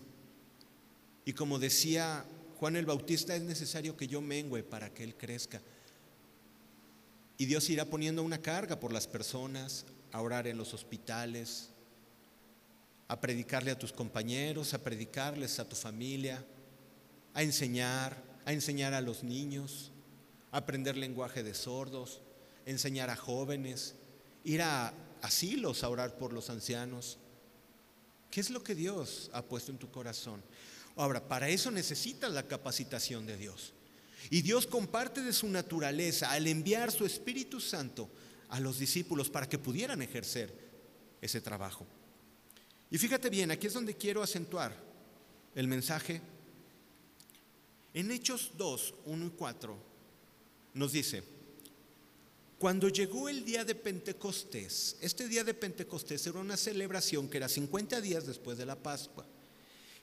[1.25, 2.25] Y como decía
[2.60, 5.62] Juan el Bautista, es necesario que yo mengüe para que Él crezca.
[7.37, 11.69] Y Dios irá poniendo una carga por las personas, a orar en los hospitales,
[13.07, 16.45] a predicarle a tus compañeros, a predicarles a tu familia,
[17.33, 19.93] a enseñar, a enseñar a los niños,
[20.51, 22.19] a aprender lenguaje de sordos,
[22.65, 23.95] enseñar a jóvenes,
[24.43, 27.19] ir a asilos a orar por los ancianos.
[28.29, 30.43] ¿Qué es lo que Dios ha puesto en tu corazón?
[31.00, 33.71] Ahora, para eso necesitas la capacitación de Dios.
[34.29, 38.10] Y Dios comparte de su naturaleza al enviar su Espíritu Santo
[38.50, 40.54] a los discípulos para que pudieran ejercer
[41.21, 41.87] ese trabajo.
[42.91, 44.75] Y fíjate bien, aquí es donde quiero acentuar
[45.56, 46.19] el mensaje.
[47.93, 49.77] En Hechos 2, 1 y 4
[50.73, 51.23] nos dice,
[52.58, 57.47] cuando llegó el día de Pentecostés, este día de Pentecostés era una celebración que era
[57.47, 59.25] 50 días después de la Pascua.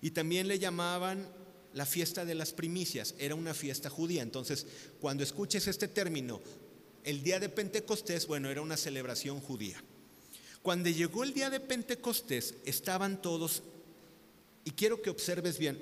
[0.01, 1.29] Y también le llamaban
[1.73, 4.23] la fiesta de las primicias, era una fiesta judía.
[4.23, 4.67] Entonces,
[5.01, 6.41] cuando escuches este término,
[7.05, 9.83] el día de Pentecostés, bueno, era una celebración judía.
[10.63, 13.63] Cuando llegó el día de Pentecostés, estaban todos,
[14.65, 15.79] y quiero que observes bien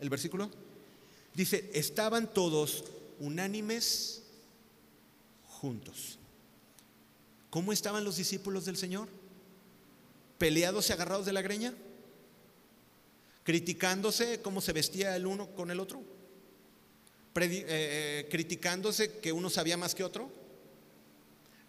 [0.00, 0.50] el versículo,
[1.34, 2.84] dice, estaban todos
[3.20, 4.22] unánimes
[5.46, 6.18] juntos.
[7.48, 9.08] ¿Cómo estaban los discípulos del Señor?
[10.36, 11.74] ¿Peleados y agarrados de la greña?
[13.48, 16.00] ¿Criticándose cómo se vestía el uno con el otro?
[17.34, 20.30] Eh, eh, ¿Criticándose que uno sabía más que otro?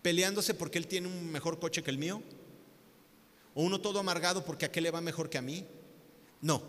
[0.02, 2.22] ¿Peleándose porque él tiene un mejor coche que el mío?
[3.54, 5.66] ¿O uno todo amargado porque a aquel le va mejor que a mí?
[6.42, 6.62] No.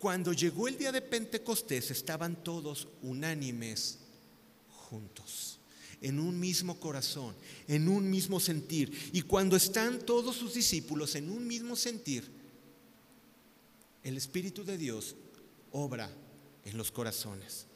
[0.00, 4.00] Cuando llegó el día de Pentecostés estaban todos unánimes
[4.68, 5.60] juntos,
[6.00, 7.36] en un mismo corazón,
[7.68, 9.10] en un mismo sentir.
[9.12, 12.39] Y cuando están todos sus discípulos en un mismo sentir,
[14.02, 15.16] el Espíritu de Dios
[15.72, 16.10] obra
[16.64, 17.66] en los corazones.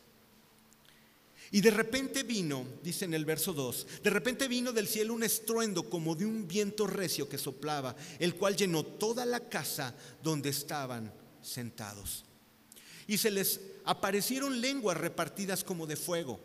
[1.50, 5.22] Y de repente vino, dice en el verso 2, de repente vino del cielo un
[5.22, 10.48] estruendo como de un viento recio que soplaba, el cual llenó toda la casa donde
[10.48, 11.12] estaban
[11.42, 12.24] sentados.
[13.06, 16.40] Y se les aparecieron lenguas repartidas como de fuego,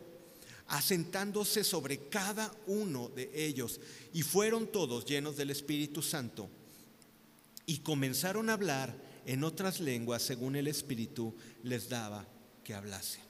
[0.68, 3.80] asentándose sobre cada uno de ellos.
[4.12, 6.48] Y fueron todos llenos del Espíritu Santo.
[7.66, 12.26] Y comenzaron a hablar en otras lenguas según el Espíritu les daba
[12.64, 13.22] que hablasen.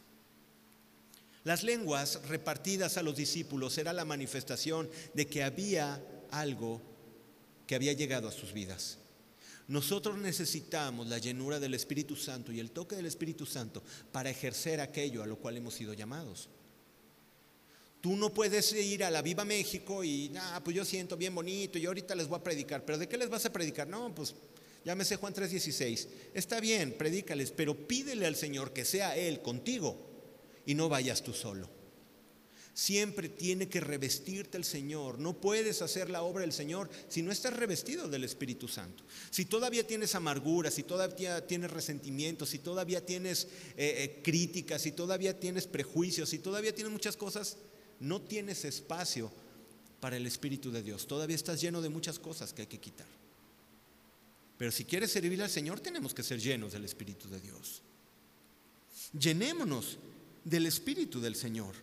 [1.45, 6.83] Las lenguas repartidas a los discípulos era la manifestación de que había algo
[7.67, 8.99] que había llegado a sus vidas.
[9.69, 14.81] Nosotros necesitamos la llenura del Espíritu Santo y el toque del Espíritu Santo para ejercer
[14.81, 16.49] aquello a lo cual hemos sido llamados.
[18.01, 21.79] Tú no puedes ir a la Viva México y, ah, pues yo siento bien bonito
[21.79, 22.85] y ahorita les voy a predicar.
[22.85, 23.87] ¿Pero de qué les vas a predicar?
[23.87, 24.35] No, pues
[24.85, 26.09] llámese Juan 3:16.
[26.35, 29.97] Está bien, predícales, pero pídele al Señor que sea Él contigo
[30.67, 31.69] y no vayas tú solo.
[32.73, 35.19] Siempre tiene que revestirte el Señor.
[35.19, 39.05] No puedes hacer la obra del Señor si no estás revestido del Espíritu Santo.
[39.31, 44.93] Si todavía tienes amargura, si todavía tienes resentimiento, si todavía tienes eh, eh, críticas, si
[44.93, 47.57] todavía tienes prejuicios, si todavía tienes muchas cosas,
[47.99, 49.31] no tienes espacio
[50.01, 51.07] para el Espíritu de Dios.
[51.07, 53.20] Todavía estás lleno de muchas cosas que hay que quitar.
[54.61, 57.81] Pero si quieres servir al Señor, tenemos que ser llenos del Espíritu de Dios.
[59.19, 59.97] Llenémonos
[60.45, 61.75] del Espíritu del Señor.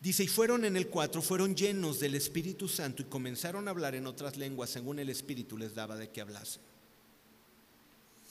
[0.00, 3.94] Dice, y fueron en el 4, fueron llenos del Espíritu Santo y comenzaron a hablar
[3.94, 6.62] en otras lenguas según el Espíritu les daba de que hablasen.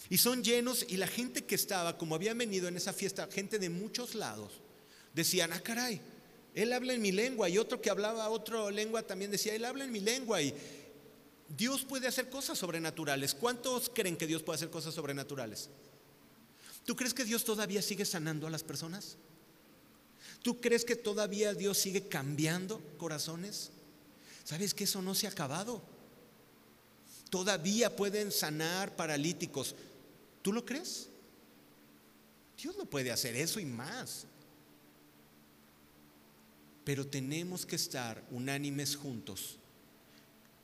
[0.09, 3.59] Y son llenos y la gente que estaba, como había venido en esa fiesta, gente
[3.59, 4.51] de muchos lados,
[5.13, 6.01] decían, ah, caray,
[6.53, 7.47] él habla en mi lengua.
[7.47, 10.41] Y otro que hablaba otra lengua también decía, él habla en mi lengua.
[10.41, 10.53] Y
[11.47, 13.33] Dios puede hacer cosas sobrenaturales.
[13.33, 15.69] ¿Cuántos creen que Dios puede hacer cosas sobrenaturales?
[16.85, 19.17] ¿Tú crees que Dios todavía sigue sanando a las personas?
[20.41, 23.71] ¿Tú crees que todavía Dios sigue cambiando corazones?
[24.43, 25.81] ¿Sabes que eso no se ha acabado?
[27.29, 29.75] Todavía pueden sanar paralíticos.
[30.41, 31.09] ¿Tú lo crees?
[32.61, 34.25] Dios no puede hacer eso y más.
[36.83, 39.57] Pero tenemos que estar unánimes juntos,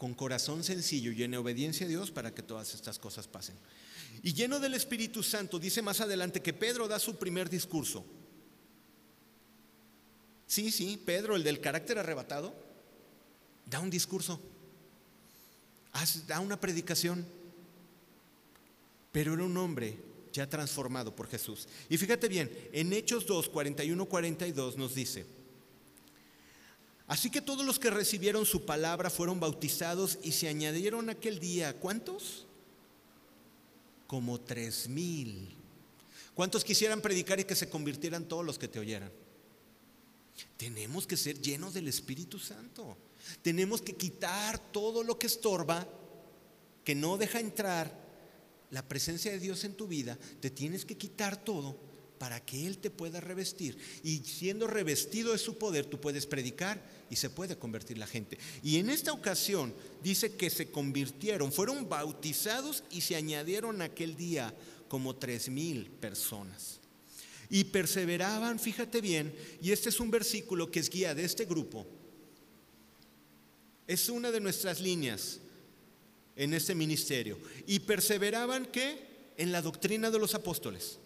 [0.02, 3.56] con corazón sencillo y en obediencia a Dios para que todas estas cosas pasen.
[4.24, 8.04] Y lleno del Espíritu Santo, dice más adelante que Pedro da su primer discurso.
[10.48, 12.52] Sí, sí, Pedro, el del carácter arrebatado,
[13.68, 14.42] da un discurso,
[16.26, 17.24] da una predicación,
[19.12, 20.00] pero era un hombre
[20.34, 21.68] ya transformado por Jesús.
[21.90, 25.28] Y fíjate bien, en Hechos 2, 41, 42 nos dice,
[27.12, 31.74] así que todos los que recibieron su palabra fueron bautizados y se añadieron aquel día,
[31.80, 32.48] ¿cuántos?
[34.12, 35.56] como tres mil.
[36.34, 39.10] ¿Cuántos quisieran predicar y que se convirtieran todos los que te oyeran?
[40.58, 42.98] Tenemos que ser llenos del Espíritu Santo.
[43.42, 45.88] Tenemos que quitar todo lo que estorba,
[46.84, 47.98] que no deja entrar
[48.70, 50.18] la presencia de Dios en tu vida.
[50.42, 51.78] Te tienes que quitar todo
[52.22, 53.80] para que Él te pueda revestir.
[54.04, 58.38] Y siendo revestido de su poder, tú puedes predicar y se puede convertir la gente.
[58.62, 64.54] Y en esta ocasión dice que se convirtieron, fueron bautizados y se añadieron aquel día
[64.88, 66.80] como tres mil personas.
[67.50, 71.88] Y perseveraban, fíjate bien, y este es un versículo que es guía de este grupo.
[73.88, 75.40] Es una de nuestras líneas
[76.36, 77.40] en este ministerio.
[77.66, 81.00] Y perseveraban que en la doctrina de los apóstoles,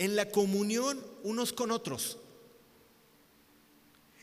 [0.00, 2.16] en la comunión unos con otros,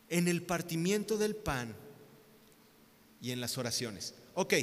[0.10, 1.76] en el partimiento del pan
[3.22, 4.16] y en las oraciones.
[4.34, 4.56] Ok,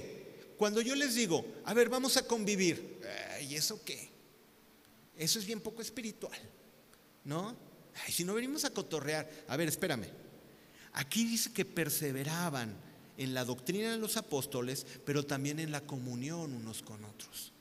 [0.56, 3.00] cuando yo les digo, a ver, vamos a convivir,
[3.48, 4.08] ¿y eso qué?
[5.16, 6.36] Eso es bien poco espiritual,
[7.22, 7.54] ¿no?
[8.04, 10.08] Ay, si no venimos a cotorrear, a ver, espérame.
[10.94, 12.74] Aquí dice que perseveraban
[13.18, 17.52] en la doctrina de los apóstoles, pero también en la comunión unos con otros.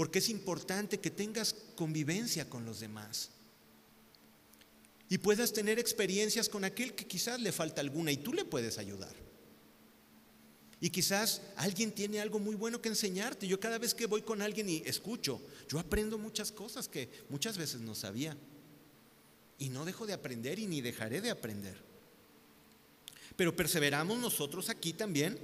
[0.00, 3.28] Porque es importante que tengas convivencia con los demás
[5.10, 8.78] y puedas tener experiencias con aquel que quizás le falta alguna y tú le puedes
[8.78, 9.14] ayudar.
[10.80, 13.46] Y quizás alguien tiene algo muy bueno que enseñarte.
[13.46, 17.58] Yo cada vez que voy con alguien y escucho, yo aprendo muchas cosas que muchas
[17.58, 18.34] veces no sabía.
[19.58, 21.76] Y no dejo de aprender y ni dejaré de aprender.
[23.36, 25.38] Pero perseveramos nosotros aquí también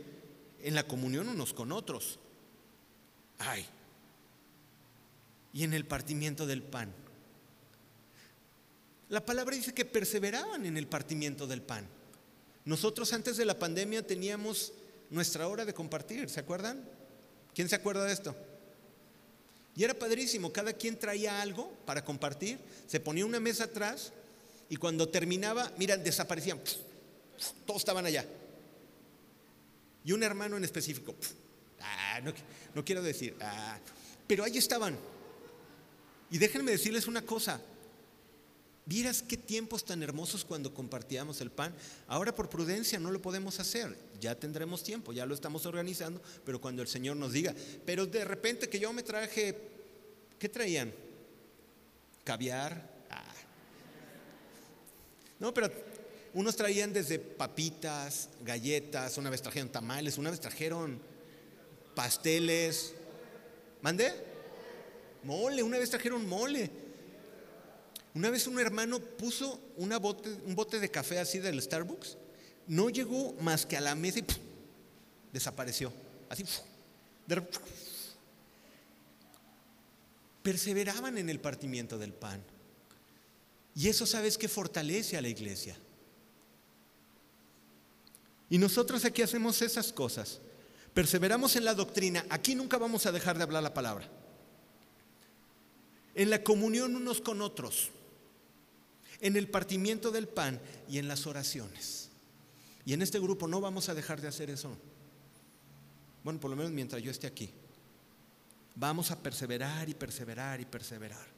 [0.62, 2.18] en la comunión unos con otros.
[3.36, 3.66] Ay.
[5.56, 6.92] Y en el partimiento del pan.
[9.08, 11.88] La palabra dice que perseveraban en el partimiento del pan.
[12.66, 14.74] Nosotros antes de la pandemia teníamos
[15.08, 16.86] nuestra hora de compartir, ¿se acuerdan?
[17.54, 18.36] ¿Quién se acuerda de esto?
[19.74, 24.12] Y era padrísimo, cada quien traía algo para compartir, se ponía una mesa atrás
[24.68, 26.60] y cuando terminaba, miran, desaparecían,
[27.64, 28.26] todos estaban allá.
[30.04, 31.14] Y un hermano en específico,
[31.80, 32.20] ah,
[32.74, 33.78] no, quiero decir, ah,
[34.26, 35.15] pero ahí estaban.
[36.30, 37.60] Y déjenme decirles una cosa,
[38.88, 41.74] Vieras qué tiempos tan hermosos cuando compartíamos el pan.
[42.06, 43.96] Ahora por prudencia no lo podemos hacer.
[44.20, 47.52] Ya tendremos tiempo, ya lo estamos organizando, pero cuando el Señor nos diga,
[47.84, 49.58] pero de repente que yo me traje,
[50.38, 50.94] ¿qué traían?
[52.22, 52.88] Caviar.
[53.10, 53.34] Ah.
[55.40, 55.68] No, pero
[56.34, 61.00] unos traían desde papitas, galletas, una vez trajeron tamales, una vez trajeron
[61.96, 62.94] pasteles.
[63.82, 64.35] ¿Mandé?
[65.26, 66.70] Mole, una vez trajeron mole.
[68.14, 72.16] Una vez un hermano puso una un bote de café así del Starbucks,
[72.68, 74.24] no llegó más que a la mesa y
[75.32, 75.92] desapareció.
[76.28, 76.44] Así.
[80.42, 82.42] Perseveraban en el partimiento del pan.
[83.74, 85.76] Y eso sabes que fortalece a la iglesia.
[88.48, 90.40] Y nosotros aquí hacemos esas cosas.
[90.94, 92.24] Perseveramos en la doctrina.
[92.30, 94.08] Aquí nunca vamos a dejar de hablar la palabra.
[96.16, 97.90] En la comunión unos con otros
[99.20, 102.08] en el partimiento del pan y en las oraciones.
[102.84, 104.76] Y en este grupo no vamos a dejar de hacer eso.
[106.22, 107.50] Bueno, por lo menos mientras yo esté aquí.
[108.74, 111.36] Vamos a perseverar y perseverar y perseverar.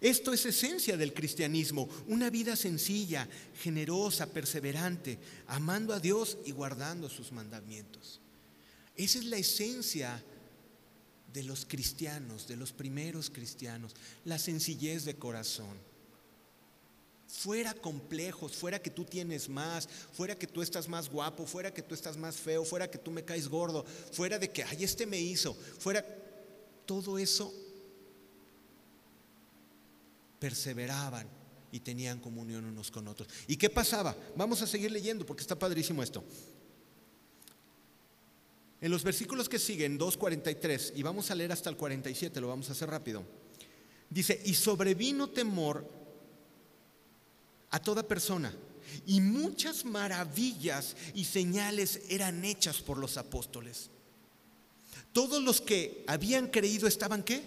[0.00, 3.28] Esto es esencia del cristianismo, una vida sencilla,
[3.60, 8.20] generosa, perseverante, amando a Dios y guardando sus mandamientos.
[8.96, 10.22] Esa es la esencia
[11.34, 15.76] de los cristianos, de los primeros cristianos, la sencillez de corazón
[17.34, 21.82] fuera complejos, fuera que tú tienes más, fuera que tú estás más guapo, fuera que
[21.82, 25.04] tú estás más feo, fuera que tú me caes gordo, fuera de que, ay, este
[25.04, 26.04] me hizo, fuera,
[26.86, 27.52] todo eso
[30.38, 31.28] perseveraban
[31.72, 33.28] y tenían comunión unos con otros.
[33.48, 34.16] ¿Y qué pasaba?
[34.36, 36.22] Vamos a seguir leyendo porque está padrísimo esto.
[38.84, 42.68] En los versículos que siguen, 2.43, y vamos a leer hasta el 47, lo vamos
[42.68, 43.24] a hacer rápido.
[44.10, 45.90] Dice, y sobrevino temor
[47.70, 48.54] a toda persona.
[49.06, 53.88] Y muchas maravillas y señales eran hechas por los apóstoles.
[55.14, 57.42] Todos los que habían creído estaban qué?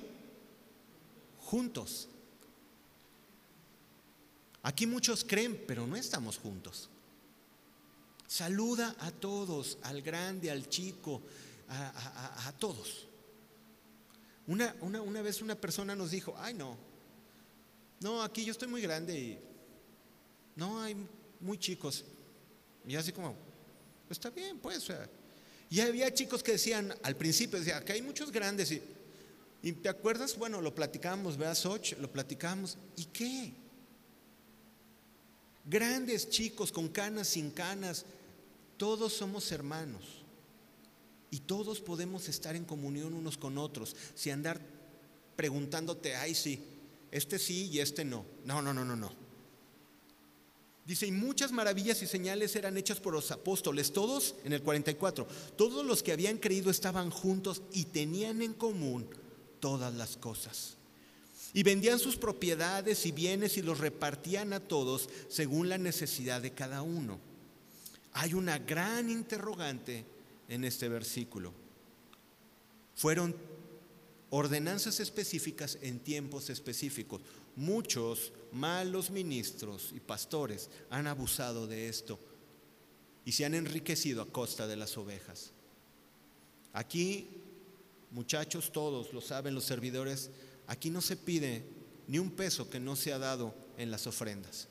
[1.38, 2.08] Juntos.
[4.64, 6.90] Aquí muchos creen, pero no estamos juntos.
[8.28, 11.22] Saluda a todos, al grande, al chico,
[11.70, 13.08] a, todos.
[14.48, 16.78] Una, una, una vez una persona nos dijo, ay no,
[18.00, 19.40] no, aquí yo estoy muy grande y
[20.56, 20.96] no, hay
[21.40, 22.04] muy chicos.
[22.86, 23.36] Y así como,
[24.10, 24.88] está bien, pues.
[25.70, 28.72] Y había chicos que decían, al principio, decían, que hay muchos grandes.
[28.72, 32.78] Y, te acuerdas, bueno, lo platicamos, veas Soch, lo platicamos.
[32.96, 33.54] ¿Y qué?
[35.66, 38.06] Grandes chicos, con canas, sin canas,
[38.78, 40.04] todos somos hermanos.
[41.30, 44.62] Y todos podemos estar en comunión unos con otros, sin andar
[45.36, 46.60] preguntándote, ay, sí,
[47.12, 48.26] este sí y este no.
[48.46, 49.12] No, no, no, no, no.
[50.86, 55.28] Dice, y muchas maravillas y señales eran hechas por los apóstoles, todos en el 44,
[55.58, 59.06] todos los que habían creído estaban juntos y tenían en común
[59.60, 60.78] todas las cosas.
[61.54, 66.54] Y vendían sus propiedades y bienes y los repartían a todos según la necesidad de
[66.54, 67.20] cada uno.
[68.20, 70.04] Hay una gran interrogante
[70.50, 71.54] en este versículo.
[72.96, 73.36] Fueron
[74.32, 77.22] ordenanzas específicas en tiempos específicos.
[77.56, 82.20] Muchos malos ministros y pastores han abusado de esto
[83.24, 85.52] y se han enriquecido a costa de las ovejas.
[86.74, 87.28] Aquí,
[88.10, 90.32] muchachos, todos lo saben los servidores,
[90.66, 91.66] aquí no se pide
[92.08, 94.70] ni un peso que no se ha dado en las ofrendas.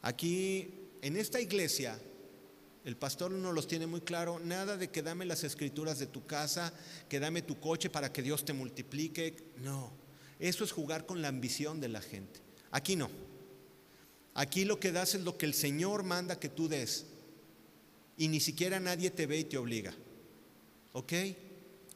[0.00, 1.98] Aquí, en esta iglesia,
[2.84, 6.26] el pastor no los tiene muy claro, nada de que dame las escrituras de tu
[6.26, 6.72] casa,
[7.08, 9.36] que dame tu coche para que Dios te multiplique.
[9.58, 9.92] No,
[10.38, 12.40] eso es jugar con la ambición de la gente.
[12.70, 13.10] Aquí no.
[14.34, 17.06] Aquí lo que das es lo que el Señor manda que tú des.
[18.16, 19.94] Y ni siquiera nadie te ve y te obliga.
[20.92, 21.12] ¿Ok?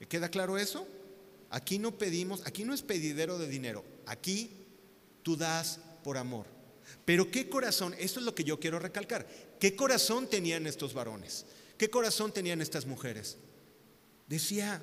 [0.08, 0.86] ¿Queda claro eso?
[1.50, 3.84] Aquí no pedimos, aquí no es pedidero de dinero.
[4.06, 4.50] Aquí
[5.22, 6.53] tú das por amor.
[7.04, 9.26] Pero qué corazón, esto es lo que yo quiero recalcar.
[9.60, 11.44] ¿Qué corazón tenían estos varones?
[11.76, 13.36] ¿Qué corazón tenían estas mujeres?
[14.26, 14.82] Decía,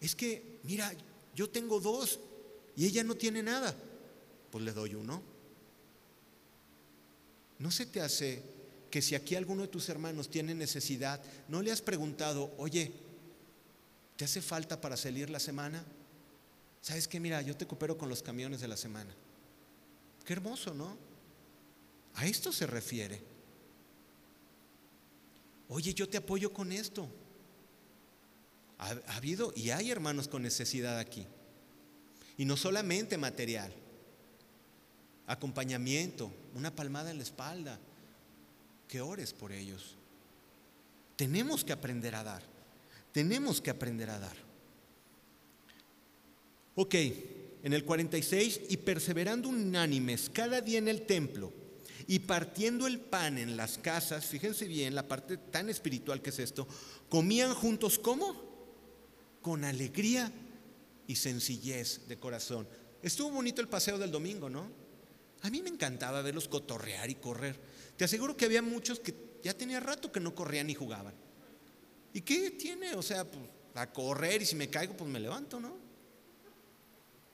[0.00, 0.92] es que, mira,
[1.34, 2.20] yo tengo dos
[2.76, 3.74] y ella no tiene nada,
[4.50, 5.22] pues le doy uno.
[7.58, 8.42] ¿No se te hace
[8.90, 12.92] que si aquí alguno de tus hermanos tiene necesidad, no le has preguntado, oye,
[14.16, 15.84] ¿te hace falta para salir la semana?
[16.82, 17.18] ¿Sabes qué?
[17.18, 19.14] Mira, yo te coopero con los camiones de la semana.
[20.24, 21.05] Qué hermoso, ¿no?
[22.16, 23.20] A esto se refiere.
[25.68, 27.08] Oye, yo te apoyo con esto.
[28.78, 31.26] Ha, ha habido y hay hermanos con necesidad aquí.
[32.38, 33.72] Y no solamente material,
[35.26, 37.78] acompañamiento, una palmada en la espalda,
[38.88, 39.96] que ores por ellos.
[41.16, 42.42] Tenemos que aprender a dar,
[43.12, 44.36] tenemos que aprender a dar.
[46.76, 46.94] Ok,
[47.62, 51.65] en el 46, y perseverando unánimes cada día en el templo
[52.06, 56.38] y partiendo el pan en las casas, fíjense bien la parte tan espiritual que es
[56.38, 56.66] esto,
[57.08, 58.44] comían juntos ¿cómo?
[59.42, 60.30] Con alegría
[61.06, 62.68] y sencillez de corazón.
[63.02, 64.68] Estuvo bonito el paseo del domingo, ¿no?
[65.42, 67.58] A mí me encantaba verlos cotorrear y correr.
[67.96, 71.14] Te aseguro que había muchos que ya tenía rato que no corrían ni jugaban.
[72.12, 72.94] ¿Y qué tiene?
[72.94, 73.44] O sea, pues,
[73.74, 75.76] a correr y si me caigo, pues me levanto, ¿no?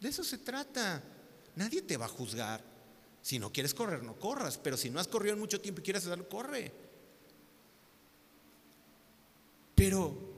[0.00, 1.02] De eso se trata.
[1.56, 2.71] Nadie te va a juzgar.
[3.22, 4.58] Si no quieres correr, no corras.
[4.58, 6.72] Pero si no has corrido en mucho tiempo y quieres hacerlo, corre.
[9.74, 10.32] Pero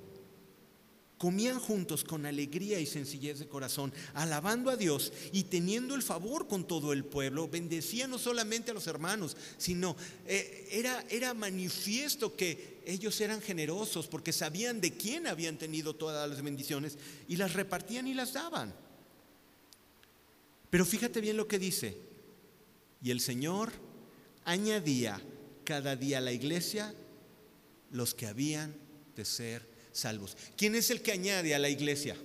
[1.19, 6.47] comían juntos con alegría y sencillez de corazón, alabando a Dios y teniendo el favor
[6.47, 12.37] con todo el pueblo, bendecían no solamente a los hermanos, sino eh, era, era manifiesto
[12.37, 17.55] que ellos eran generosos porque sabían de quién habían tenido todas las bendiciones y las
[17.55, 18.75] repartían y las daban.
[20.69, 21.97] Pero fíjate bien lo que dice,
[23.05, 23.71] y el Señor
[24.47, 25.21] añadía
[25.63, 26.95] cada día a la iglesia
[27.91, 28.75] los que habían
[29.15, 30.39] de ser salvos.
[30.57, 32.17] ¿Quién es el que añade a la iglesia?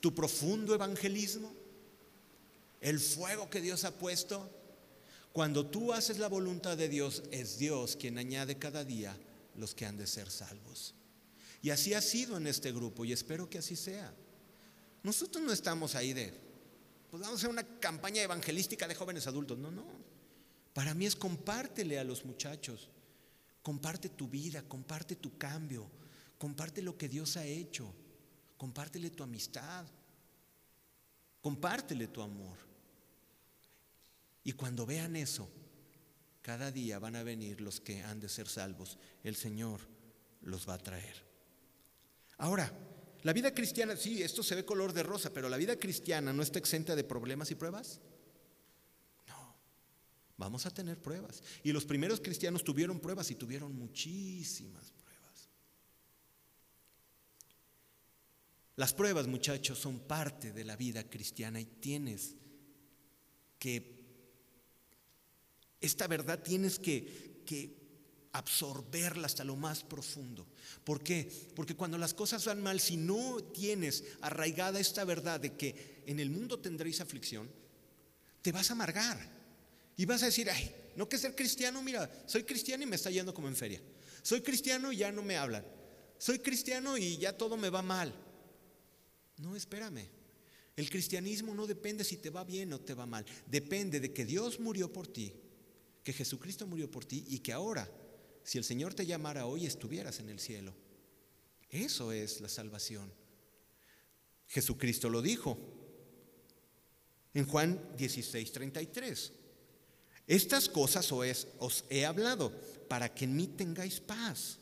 [0.00, 1.54] ¿Tu profundo evangelismo?
[2.80, 4.50] ¿El fuego que Dios ha puesto?
[5.32, 9.16] Cuando tú haces la voluntad de Dios, es Dios quien añade cada día
[9.54, 10.96] los que han de ser salvos.
[11.62, 14.12] Y así ha sido en este grupo y espero que así sea.
[15.04, 16.51] Nosotros no estamos ahí de,
[17.12, 19.58] pues vamos a hacer una campaña evangelística de jóvenes adultos.
[19.58, 19.84] No, no.
[20.72, 22.88] Para mí es compártele a los muchachos.
[23.62, 25.90] Comparte tu vida, comparte tu cambio,
[26.38, 27.92] comparte lo que Dios ha hecho,
[28.56, 29.84] compártele tu amistad,
[31.42, 32.56] compártele tu amor.
[34.42, 35.50] Y cuando vean eso,
[36.40, 38.96] cada día van a venir los que han de ser salvos.
[39.22, 39.82] El Señor
[40.40, 41.26] los va a traer.
[42.38, 42.72] Ahora,
[43.22, 46.42] la vida cristiana, sí, esto se ve color de rosa, pero la vida cristiana no
[46.42, 48.00] está exenta de problemas y pruebas.
[50.42, 51.40] Vamos a tener pruebas.
[51.62, 55.48] Y los primeros cristianos tuvieron pruebas y tuvieron muchísimas pruebas.
[58.74, 62.34] Las pruebas, muchachos, son parte de la vida cristiana y tienes
[63.60, 64.02] que,
[65.80, 67.81] esta verdad tienes que, que
[68.32, 70.46] absorberla hasta lo más profundo.
[70.84, 71.30] ¿Por qué?
[71.54, 76.18] Porque cuando las cosas van mal, si no tienes arraigada esta verdad de que en
[76.18, 77.50] el mundo tendréis aflicción,
[78.40, 79.18] te vas a amargar.
[79.96, 83.10] Y vas a decir, ay, no que ser cristiano, mira, soy cristiano y me está
[83.10, 83.80] yendo como en feria.
[84.22, 85.64] Soy cristiano y ya no me hablan.
[86.18, 88.14] Soy cristiano y ya todo me va mal.
[89.38, 90.08] No, espérame.
[90.76, 93.26] El cristianismo no depende si te va bien o te va mal.
[93.46, 95.34] Depende de que Dios murió por ti,
[96.02, 97.90] que Jesucristo murió por ti y que ahora,
[98.44, 100.74] si el Señor te llamara hoy, estuvieras en el cielo.
[101.70, 103.12] Eso es la salvación.
[104.48, 105.58] Jesucristo lo dijo
[107.34, 109.32] en Juan 16, 33.
[110.26, 112.52] Estas cosas os he hablado
[112.88, 114.58] para que en mí tengáis paz.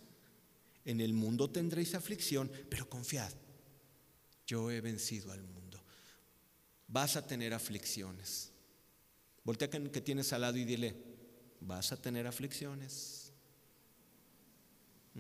[0.84, 3.32] En el mundo tendréis aflicción, pero confiad,
[4.46, 5.82] yo he vencido al mundo.
[6.88, 8.50] Vas a tener aflicciones.
[9.44, 10.94] Voltea que tienes al lado y dile,
[11.60, 13.19] vas a tener aflicciones.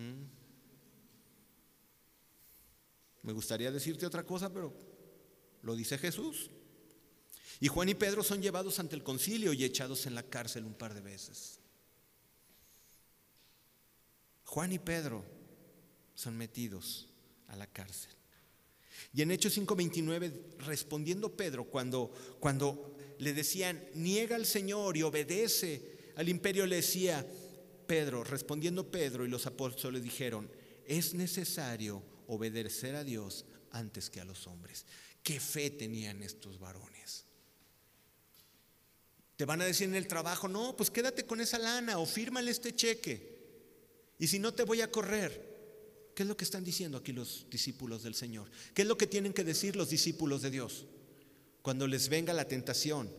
[0.00, 0.24] ¿Mm?
[3.22, 4.74] Me gustaría decirte otra cosa, pero
[5.62, 6.50] lo dice Jesús.
[7.60, 10.72] Y Juan y Pedro son llevados ante el concilio y echados en la cárcel un
[10.72, 11.60] par de veces.
[14.44, 15.22] Juan y Pedro
[16.14, 17.08] son metidos
[17.48, 18.12] a la cárcel.
[19.12, 26.12] Y en Hechos 5:29, respondiendo Pedro, cuando, cuando le decían, niega al Señor y obedece
[26.16, 27.26] al imperio, le decía,
[27.90, 30.48] Pedro, respondiendo Pedro y los apóstoles dijeron,
[30.86, 34.86] es necesario obedecer a Dios antes que a los hombres.
[35.24, 37.24] ¿Qué fe tenían estos varones?
[39.34, 42.52] Te van a decir en el trabajo, no, pues quédate con esa lana o fírmale
[42.52, 44.14] este cheque.
[44.20, 46.12] Y si no te voy a correr.
[46.14, 48.48] ¿Qué es lo que están diciendo aquí los discípulos del Señor?
[48.72, 50.86] ¿Qué es lo que tienen que decir los discípulos de Dios?
[51.60, 53.10] Cuando les venga la tentación.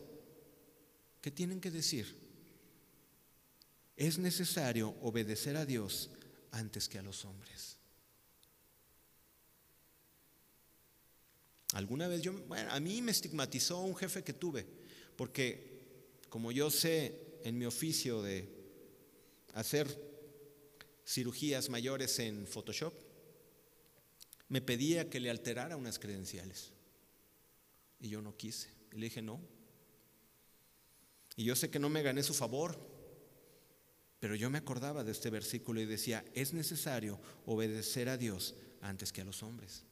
[1.20, 2.21] ¿Qué tienen que decir?
[3.96, 6.10] Es necesario obedecer a Dios
[6.50, 7.76] antes que a los hombres.
[11.74, 14.66] Alguna vez yo, bueno, a mí me estigmatizó un jefe que tuve,
[15.16, 15.72] porque
[16.28, 18.48] como yo sé en mi oficio de
[19.54, 19.86] hacer
[21.06, 22.92] cirugías mayores en Photoshop,
[24.48, 26.72] me pedía que le alterara unas credenciales.
[28.00, 28.68] Y yo no quise.
[28.92, 29.40] Le dije no.
[31.36, 32.78] Y yo sé que no me gané su favor,
[34.22, 39.10] pero yo me acordaba de este versículo y decía, es necesario obedecer a Dios antes
[39.12, 39.82] que a los hombres.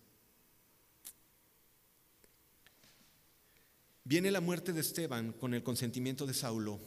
[4.05, 6.79] Viene la muerte de Esteban con el consentimiento de Saulo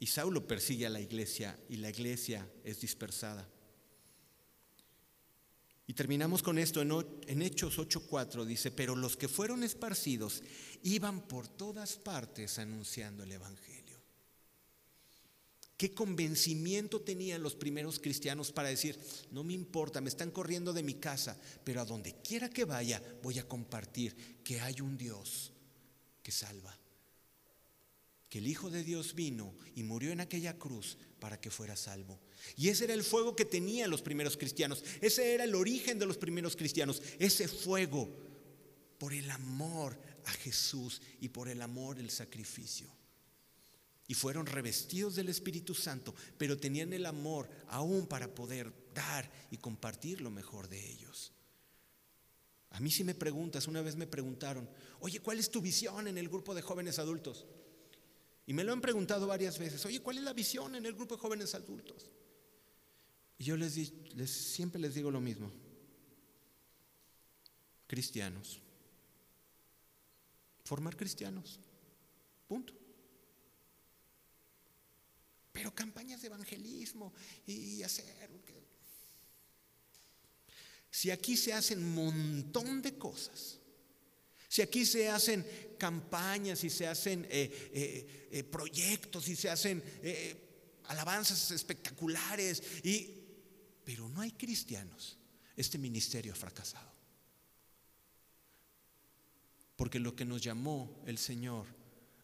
[0.00, 3.46] y Saulo persigue a la iglesia y la iglesia es dispersada.
[5.86, 10.42] Y terminamos con esto en, Hechos 8:4 dice, pero los que fueron esparcidos
[10.84, 13.87] iban por todas partes anunciando el Evangelio.
[15.78, 18.98] ¿Qué convencimiento tenían los primeros cristianos para decir,
[19.30, 23.00] no me importa, me están corriendo de mi casa, pero a donde quiera que vaya
[23.22, 25.52] voy a compartir que hay un Dios
[26.20, 26.76] que salva.
[28.28, 32.18] Que el Hijo de Dios vino y murió en aquella cruz para que fuera salvo.
[32.56, 34.82] Y ese era el fuego que tenían los primeros cristianos.
[35.00, 37.00] Ese era el origen de los primeros cristianos.
[37.20, 38.08] Ese fuego
[38.98, 42.97] por el amor a Jesús y por el amor el sacrificio.
[44.08, 49.58] Y fueron revestidos del Espíritu Santo, pero tenían el amor aún para poder dar y
[49.58, 51.32] compartir lo mejor de ellos.
[52.70, 54.68] A mí si me preguntas, una vez me preguntaron,
[55.00, 57.46] oye, ¿cuál es tu visión en el grupo de jóvenes adultos?
[58.46, 61.16] Y me lo han preguntado varias veces, oye, ¿cuál es la visión en el grupo
[61.16, 62.10] de jóvenes adultos?
[63.36, 63.76] Y yo les,
[64.14, 65.52] les siempre les digo lo mismo,
[67.86, 68.58] cristianos,
[70.64, 71.60] formar cristianos,
[72.46, 72.77] punto.
[75.58, 77.12] Pero campañas de evangelismo
[77.44, 78.06] y hacer
[80.88, 83.58] si aquí se hacen un montón de cosas,
[84.48, 85.44] si aquí se hacen
[85.76, 89.82] campañas y se hacen eh, eh, eh, proyectos y se hacen
[90.84, 93.14] alabanzas espectaculares, y,
[93.84, 95.18] pero no hay cristianos,
[95.56, 96.92] este ministerio ha fracasado.
[99.74, 101.66] Porque lo que nos llamó el Señor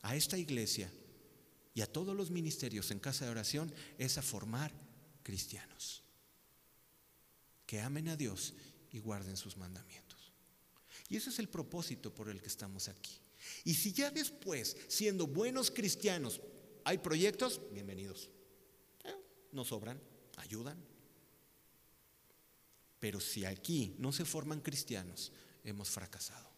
[0.03, 0.89] a esta iglesia
[1.75, 4.73] y a todos los ministerios en casa de oración es a formar
[5.23, 6.05] cristianos
[7.67, 8.55] que amen a Dios
[8.93, 10.33] y guarden sus mandamientos.
[11.09, 13.19] Y ese es el propósito por el que estamos aquí.
[13.65, 16.41] Y si ya después, siendo buenos cristianos,
[16.85, 18.31] hay proyectos, bienvenidos.
[19.05, 19.15] Eh,
[19.53, 20.01] no sobran,
[20.37, 20.83] ayudan.
[23.01, 25.33] Pero si aquí no se forman cristianos,
[25.65, 26.54] hemos fracasado.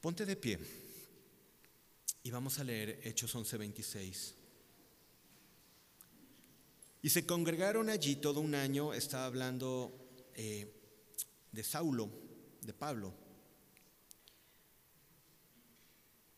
[0.00, 0.58] Ponte de pie.
[2.22, 4.34] Y vamos a leer Hechos 11:26.
[7.02, 9.92] Y se congregaron allí todo un año, estaba hablando
[10.34, 10.72] eh,
[11.50, 12.10] de Saulo,
[12.60, 13.14] de Pablo.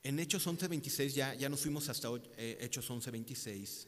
[0.03, 2.09] En Hechos 11:26 ya, ya nos fuimos hasta
[2.39, 3.87] eh, Hechos 11:26.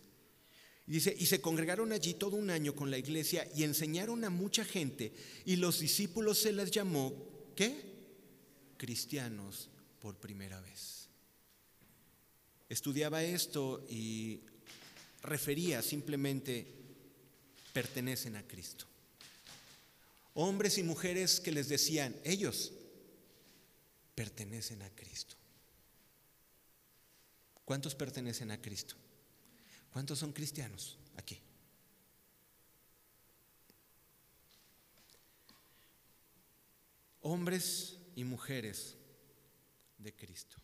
[0.87, 4.31] Y dice, y se congregaron allí todo un año con la iglesia y enseñaron a
[4.31, 5.15] mucha gente
[5.47, 7.15] y los discípulos se les llamó,
[7.55, 7.92] ¿qué?
[8.83, 9.69] Cristianos
[10.01, 11.07] por primera vez
[12.69, 14.41] estudiaba esto y
[15.23, 16.67] refería simplemente
[17.73, 18.87] pertenecen a Cristo.
[20.35, 22.73] Hombres y mujeres que les decían, ellos
[24.17, 25.37] pertenecen a Cristo.
[27.65, 28.97] ¿Cuántos pertenecen a Cristo?
[29.93, 31.39] ¿Cuántos son cristianos aquí?
[37.21, 38.99] Hombres y mujeres
[39.99, 40.62] de Cristo.